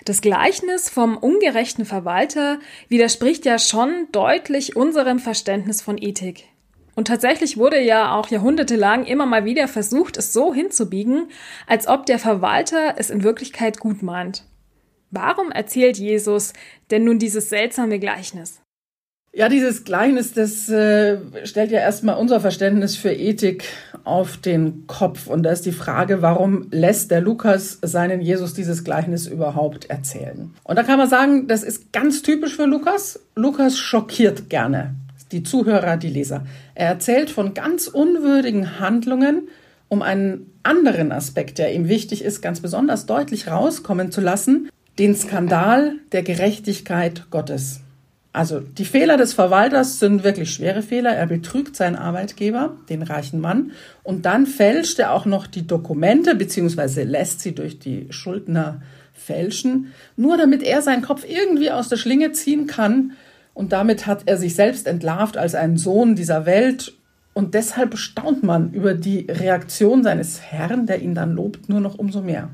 Das 0.06 0.20
Gleichnis 0.20 0.90
vom 0.90 1.18
ungerechten 1.18 1.86
Verwalter 1.86 2.60
widerspricht 2.90 3.46
ja 3.46 3.58
schon 3.58 4.08
deutlich 4.12 4.76
unserem 4.76 5.20
Verständnis 5.20 5.82
von 5.82 5.98
Ethik. 5.98 6.44
Und 6.96 7.08
tatsächlich 7.08 7.58
wurde 7.58 7.82
ja 7.82 8.14
auch 8.14 8.28
jahrhundertelang 8.28 9.06
immer 9.06 9.26
mal 9.26 9.46
wieder 9.46 9.68
versucht, 9.68 10.18
es 10.18 10.34
so 10.34 10.54
hinzubiegen, 10.54 11.30
als 11.68 11.88
ob 11.88 12.06
der 12.06 12.20
Verwalter 12.20 12.96
es 12.98 13.10
in 13.10 13.24
Wirklichkeit 13.24 13.80
gut 13.80 14.04
meint. 14.04 14.44
Warum 15.10 15.52
erzählt 15.52 15.98
Jesus 15.98 16.54
denn 16.92 17.06
nun 17.06 17.18
dieses 17.18 17.50
seltsame 17.50 18.00
Gleichnis? 18.00 18.63
Ja, 19.36 19.50
dieses 19.50 19.84
Gleichnis, 19.84 20.34
das 20.34 20.70
äh, 20.70 21.18
stellt 21.44 21.72
ja 21.72 21.80
erstmal 21.80 22.18
unser 22.18 22.40
Verständnis 22.40 22.96
für 22.96 23.12
Ethik 23.12 23.64
auf 24.04 24.38
den 24.38 24.86
Kopf. 24.86 25.26
Und 25.26 25.42
da 25.42 25.50
ist 25.50 25.66
die 25.66 25.72
Frage, 25.72 26.22
warum 26.22 26.68
lässt 26.70 27.10
der 27.10 27.20
Lukas 27.20 27.80
seinen 27.82 28.22
Jesus 28.22 28.54
dieses 28.54 28.84
Gleichnis 28.84 29.26
überhaupt 29.26 29.86
erzählen? 29.90 30.54
Und 30.64 30.76
da 30.76 30.84
kann 30.84 31.00
man 31.00 31.10
sagen, 31.10 31.48
das 31.48 31.64
ist 31.64 31.92
ganz 31.92 32.22
typisch 32.22 32.56
für 32.56 32.66
Lukas. 32.66 33.22
Lukas 33.36 33.80
schockiert 33.80 34.52
gerne 34.52 34.94
die 35.32 35.42
Zuhörer, 35.42 35.98
die 35.98 36.10
Leser. 36.10 36.46
Er 36.76 36.90
erzählt 36.90 37.32
von 37.32 37.56
ganz 37.56 37.88
unwürdigen 37.88 38.80
Handlungen, 38.80 39.50
um 39.90 40.04
einen 40.04 40.52
anderen 40.62 41.12
Aspekt, 41.12 41.58
der 41.58 41.74
ihm 41.74 41.90
wichtig 41.90 42.24
ist, 42.24 42.42
ganz 42.42 42.60
besonders 42.60 43.08
deutlich 43.08 43.48
rauskommen 43.48 44.12
zu 44.12 44.22
lassen, 44.22 44.70
den 45.00 45.16
Skandal 45.16 45.96
der 46.12 46.22
Gerechtigkeit 46.22 47.26
Gottes. 47.32 47.83
Also 48.34 48.60
die 48.60 48.86
Fehler 48.86 49.16
des 49.16 49.34
Verwalters 49.34 50.00
sind 50.00 50.24
wirklich 50.24 50.52
schwere 50.52 50.82
Fehler. 50.82 51.12
Er 51.12 51.28
betrügt 51.28 51.76
seinen 51.76 51.96
Arbeitgeber, 51.96 52.76
den 52.90 53.04
reichen 53.04 53.40
Mann, 53.40 53.72
und 54.02 54.26
dann 54.26 54.48
fälscht 54.48 54.98
er 54.98 55.14
auch 55.14 55.26
noch 55.26 55.46
die 55.46 55.68
Dokumente, 55.68 56.34
beziehungsweise 56.34 57.04
lässt 57.04 57.42
sie 57.42 57.54
durch 57.54 57.78
die 57.78 58.08
Schuldner 58.10 58.82
fälschen, 59.14 59.94
nur 60.18 60.36
damit 60.36 60.64
er 60.64 60.82
seinen 60.82 61.04
Kopf 61.04 61.24
irgendwie 61.28 61.70
aus 61.70 61.90
der 61.90 61.98
Schlinge 61.98 62.32
ziehen 62.32 62.66
kann. 62.66 63.12
Und 63.54 63.72
damit 63.72 64.08
hat 64.08 64.24
er 64.26 64.38
sich 64.38 64.56
selbst 64.56 64.88
entlarvt 64.88 65.38
als 65.38 65.54
einen 65.54 65.78
Sohn 65.78 66.16
dieser 66.16 66.48
Welt. 66.48 66.96
Und 67.34 67.54
deshalb 67.54 67.98
staunt 67.98 68.42
man 68.42 68.74
über 68.74 68.96
die 68.96 69.28
Reaktion 69.30 70.04
seines 70.04 70.42
Herrn, 70.42 70.88
der 70.88 71.04
ihn 71.04 71.14
dann 71.14 71.34
lobt, 71.34 71.70
nur 71.70 71.80
noch 71.80 72.00
umso 72.00 72.22
mehr. 72.22 72.50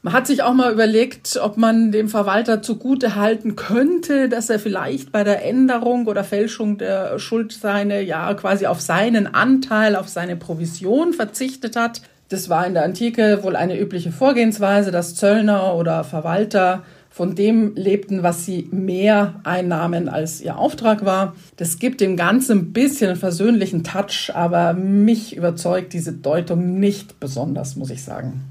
Man 0.00 0.12
hat 0.12 0.28
sich 0.28 0.44
auch 0.44 0.54
mal 0.54 0.72
überlegt, 0.72 1.40
ob 1.42 1.56
man 1.56 1.90
dem 1.90 2.08
Verwalter 2.08 2.62
zugute 2.62 3.16
halten 3.16 3.56
könnte, 3.56 4.28
dass 4.28 4.48
er 4.48 4.60
vielleicht 4.60 5.10
bei 5.10 5.24
der 5.24 5.44
Änderung 5.44 6.06
oder 6.06 6.22
Fälschung 6.22 6.78
der 6.78 7.18
Schuldseine 7.18 8.00
ja 8.02 8.32
quasi 8.34 8.66
auf 8.66 8.80
seinen 8.80 9.26
Anteil, 9.26 9.96
auf 9.96 10.08
seine 10.08 10.36
Provision 10.36 11.12
verzichtet 11.12 11.74
hat. 11.74 12.02
Das 12.28 12.48
war 12.48 12.64
in 12.64 12.74
der 12.74 12.84
Antike 12.84 13.42
wohl 13.42 13.56
eine 13.56 13.78
übliche 13.78 14.12
Vorgehensweise, 14.12 14.92
dass 14.92 15.16
Zöllner 15.16 15.74
oder 15.74 16.04
Verwalter 16.04 16.84
von 17.10 17.34
dem 17.34 17.74
lebten, 17.74 18.22
was 18.22 18.44
sie 18.46 18.68
mehr 18.70 19.40
einnahmen, 19.42 20.08
als 20.08 20.40
ihr 20.40 20.58
Auftrag 20.58 21.04
war. 21.04 21.34
Das 21.56 21.80
gibt 21.80 22.00
dem 22.00 22.16
Ganzen 22.16 22.58
ein 22.58 22.72
bisschen 22.72 23.10
einen 23.10 23.18
versöhnlichen 23.18 23.82
Touch, 23.82 24.30
aber 24.32 24.74
mich 24.74 25.36
überzeugt 25.36 25.92
diese 25.92 26.12
Deutung 26.12 26.78
nicht 26.78 27.18
besonders, 27.18 27.74
muss 27.74 27.90
ich 27.90 28.04
sagen. 28.04 28.44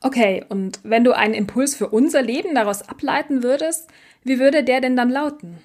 Okay, 0.00 0.44
und 0.48 0.80
wenn 0.84 1.04
du 1.04 1.12
einen 1.12 1.34
Impuls 1.34 1.74
für 1.74 1.88
unser 1.88 2.22
Leben 2.22 2.54
daraus 2.54 2.88
ableiten 2.88 3.42
würdest, 3.42 3.88
wie 4.22 4.38
würde 4.38 4.62
der 4.62 4.80
denn 4.80 4.96
dann 4.96 5.10
lauten? 5.10 5.58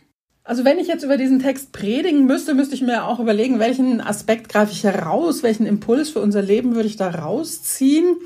Also 0.45 0.65
wenn 0.65 0.79
ich 0.79 0.87
jetzt 0.87 1.03
über 1.03 1.17
diesen 1.17 1.39
Text 1.39 1.71
predigen 1.71 2.25
müsste, 2.25 2.53
müsste 2.53 2.75
ich 2.75 2.81
mir 2.81 3.05
auch 3.05 3.19
überlegen, 3.19 3.59
welchen 3.59 4.01
Aspekt 4.01 4.49
greife 4.49 4.73
ich 4.73 4.83
heraus, 4.83 5.41
welchen 5.41 5.65
Impuls 5.65 6.09
für 6.09 6.19
unser 6.19 6.41
Leben 6.41 6.75
würde 6.75 6.87
ich 6.87 6.97
da 6.97 7.09
rausziehen. 7.09 8.17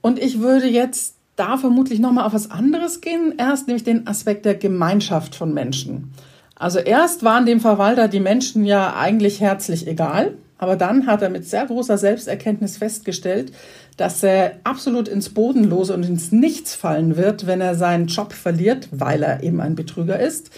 Und 0.00 0.20
ich 0.20 0.40
würde 0.40 0.68
jetzt 0.68 1.16
da 1.34 1.56
vermutlich 1.56 1.98
nochmal 1.98 2.26
auf 2.26 2.34
was 2.34 2.50
anderes 2.50 3.00
gehen. 3.00 3.34
Erst 3.38 3.66
nämlich 3.66 3.82
den 3.82 4.06
Aspekt 4.06 4.44
der 4.44 4.54
Gemeinschaft 4.54 5.34
von 5.34 5.52
Menschen. 5.52 6.12
Also 6.54 6.78
erst 6.78 7.24
waren 7.24 7.46
dem 7.46 7.58
Verwalter 7.58 8.06
die 8.06 8.20
Menschen 8.20 8.64
ja 8.64 8.94
eigentlich 8.94 9.40
herzlich 9.40 9.88
egal. 9.88 10.34
Aber 10.58 10.76
dann 10.76 11.06
hat 11.06 11.22
er 11.22 11.30
mit 11.30 11.44
sehr 11.44 11.66
großer 11.66 11.98
Selbsterkenntnis 11.98 12.76
festgestellt, 12.76 13.52
dass 13.96 14.22
er 14.22 14.56
absolut 14.64 15.08
ins 15.08 15.28
Bodenlose 15.28 15.94
und 15.94 16.04
ins 16.04 16.32
Nichts 16.32 16.74
fallen 16.74 17.16
wird, 17.16 17.46
wenn 17.46 17.60
er 17.60 17.74
seinen 17.74 18.06
Job 18.06 18.32
verliert, 18.32 18.88
weil 18.90 19.22
er 19.22 19.42
eben 19.42 19.60
ein 19.60 19.74
Betrüger 19.74 20.18
ist. 20.18 20.50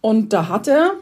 Und 0.00 0.32
da 0.32 0.48
hat 0.48 0.68
er, 0.68 0.92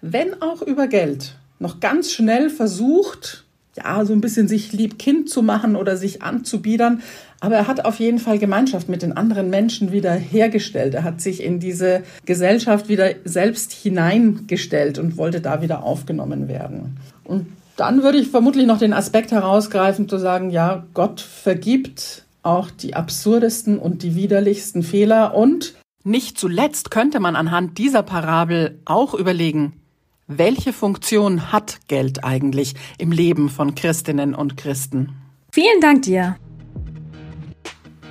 wenn 0.00 0.40
auch 0.40 0.62
über 0.62 0.86
Geld, 0.86 1.36
noch 1.58 1.80
ganz 1.80 2.12
schnell 2.12 2.50
versucht, 2.50 3.44
ja, 3.76 4.04
so 4.04 4.12
ein 4.12 4.20
bisschen 4.20 4.48
sich 4.48 4.72
lieb 4.72 4.98
Kind 4.98 5.28
zu 5.28 5.42
machen 5.42 5.76
oder 5.76 5.96
sich 5.96 6.22
anzubiedern. 6.22 7.02
Aber 7.40 7.56
er 7.56 7.66
hat 7.66 7.84
auf 7.84 7.98
jeden 7.98 8.18
Fall 8.18 8.38
Gemeinschaft 8.38 8.88
mit 8.88 9.02
den 9.02 9.12
anderen 9.12 9.50
Menschen 9.50 9.92
wieder 9.92 10.12
hergestellt. 10.12 10.94
Er 10.94 11.04
hat 11.04 11.20
sich 11.20 11.42
in 11.42 11.60
diese 11.60 12.02
Gesellschaft 12.24 12.88
wieder 12.88 13.10
selbst 13.24 13.72
hineingestellt 13.72 14.98
und 14.98 15.18
wollte 15.18 15.42
da 15.42 15.60
wieder 15.60 15.82
aufgenommen 15.82 16.48
werden. 16.48 16.96
Und 17.24 17.46
dann 17.76 18.02
würde 18.02 18.18
ich 18.18 18.28
vermutlich 18.28 18.66
noch 18.66 18.78
den 18.78 18.92
Aspekt 18.92 19.32
herausgreifen, 19.32 20.08
zu 20.08 20.18
sagen, 20.18 20.50
ja, 20.50 20.86
Gott 20.94 21.20
vergibt 21.20 22.24
auch 22.42 22.70
die 22.70 22.94
absurdesten 22.94 23.78
und 23.78 24.02
die 24.02 24.14
widerlichsten 24.14 24.82
Fehler 24.82 25.34
und 25.34 25.74
nicht 26.04 26.38
zuletzt 26.38 26.92
könnte 26.92 27.18
man 27.18 27.34
anhand 27.34 27.78
dieser 27.78 28.04
Parabel 28.04 28.78
auch 28.84 29.12
überlegen, 29.12 29.80
welche 30.28 30.72
Funktion 30.72 31.52
hat 31.52 31.78
Geld 31.88 32.24
eigentlich 32.24 32.74
im 32.98 33.10
Leben 33.10 33.48
von 33.48 33.74
Christinnen 33.74 34.34
und 34.34 34.56
Christen? 34.56 35.16
Vielen 35.52 35.80
Dank 35.80 36.02
dir. 36.02 36.36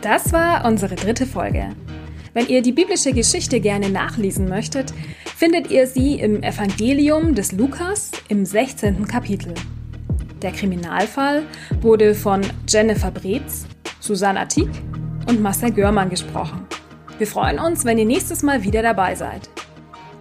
Das 0.02 0.34
war 0.34 0.66
unsere 0.66 0.96
dritte 0.96 1.26
Folge. 1.26 1.76
Wenn 2.36 2.50
ihr 2.50 2.62
die 2.62 2.74
biblische 2.74 3.14
Geschichte 3.14 3.62
gerne 3.62 3.90
nachlesen 3.90 4.50
möchtet, 4.50 4.94
findet 5.38 5.72
ihr 5.72 5.88
sie 5.88 6.16
im 6.16 6.44
Evangelium 6.44 7.34
des 7.34 7.54
Lukas 7.54 8.12
im 8.28 8.46
16. 8.46 9.08
Kapitel. 9.08 9.54
Der 10.42 10.52
Kriminalfall 10.52 11.44
wurde 11.80 12.14
von 12.14 12.42
Jennifer 12.68 13.10
Breetz, 13.10 13.66
Susanna 14.02 14.48
Tieck 14.48 14.68
und 15.30 15.42
Marcel 15.42 15.72
Görmann 15.72 16.10
gesprochen. 16.10 16.68
Wir 17.20 17.26
freuen 17.26 17.58
uns, 17.58 17.86
wenn 17.86 17.98
ihr 17.98 18.06
nächstes 18.06 18.44
Mal 18.44 18.64
wieder 18.64 18.82
dabei 18.82 19.16
seid. 19.16 19.50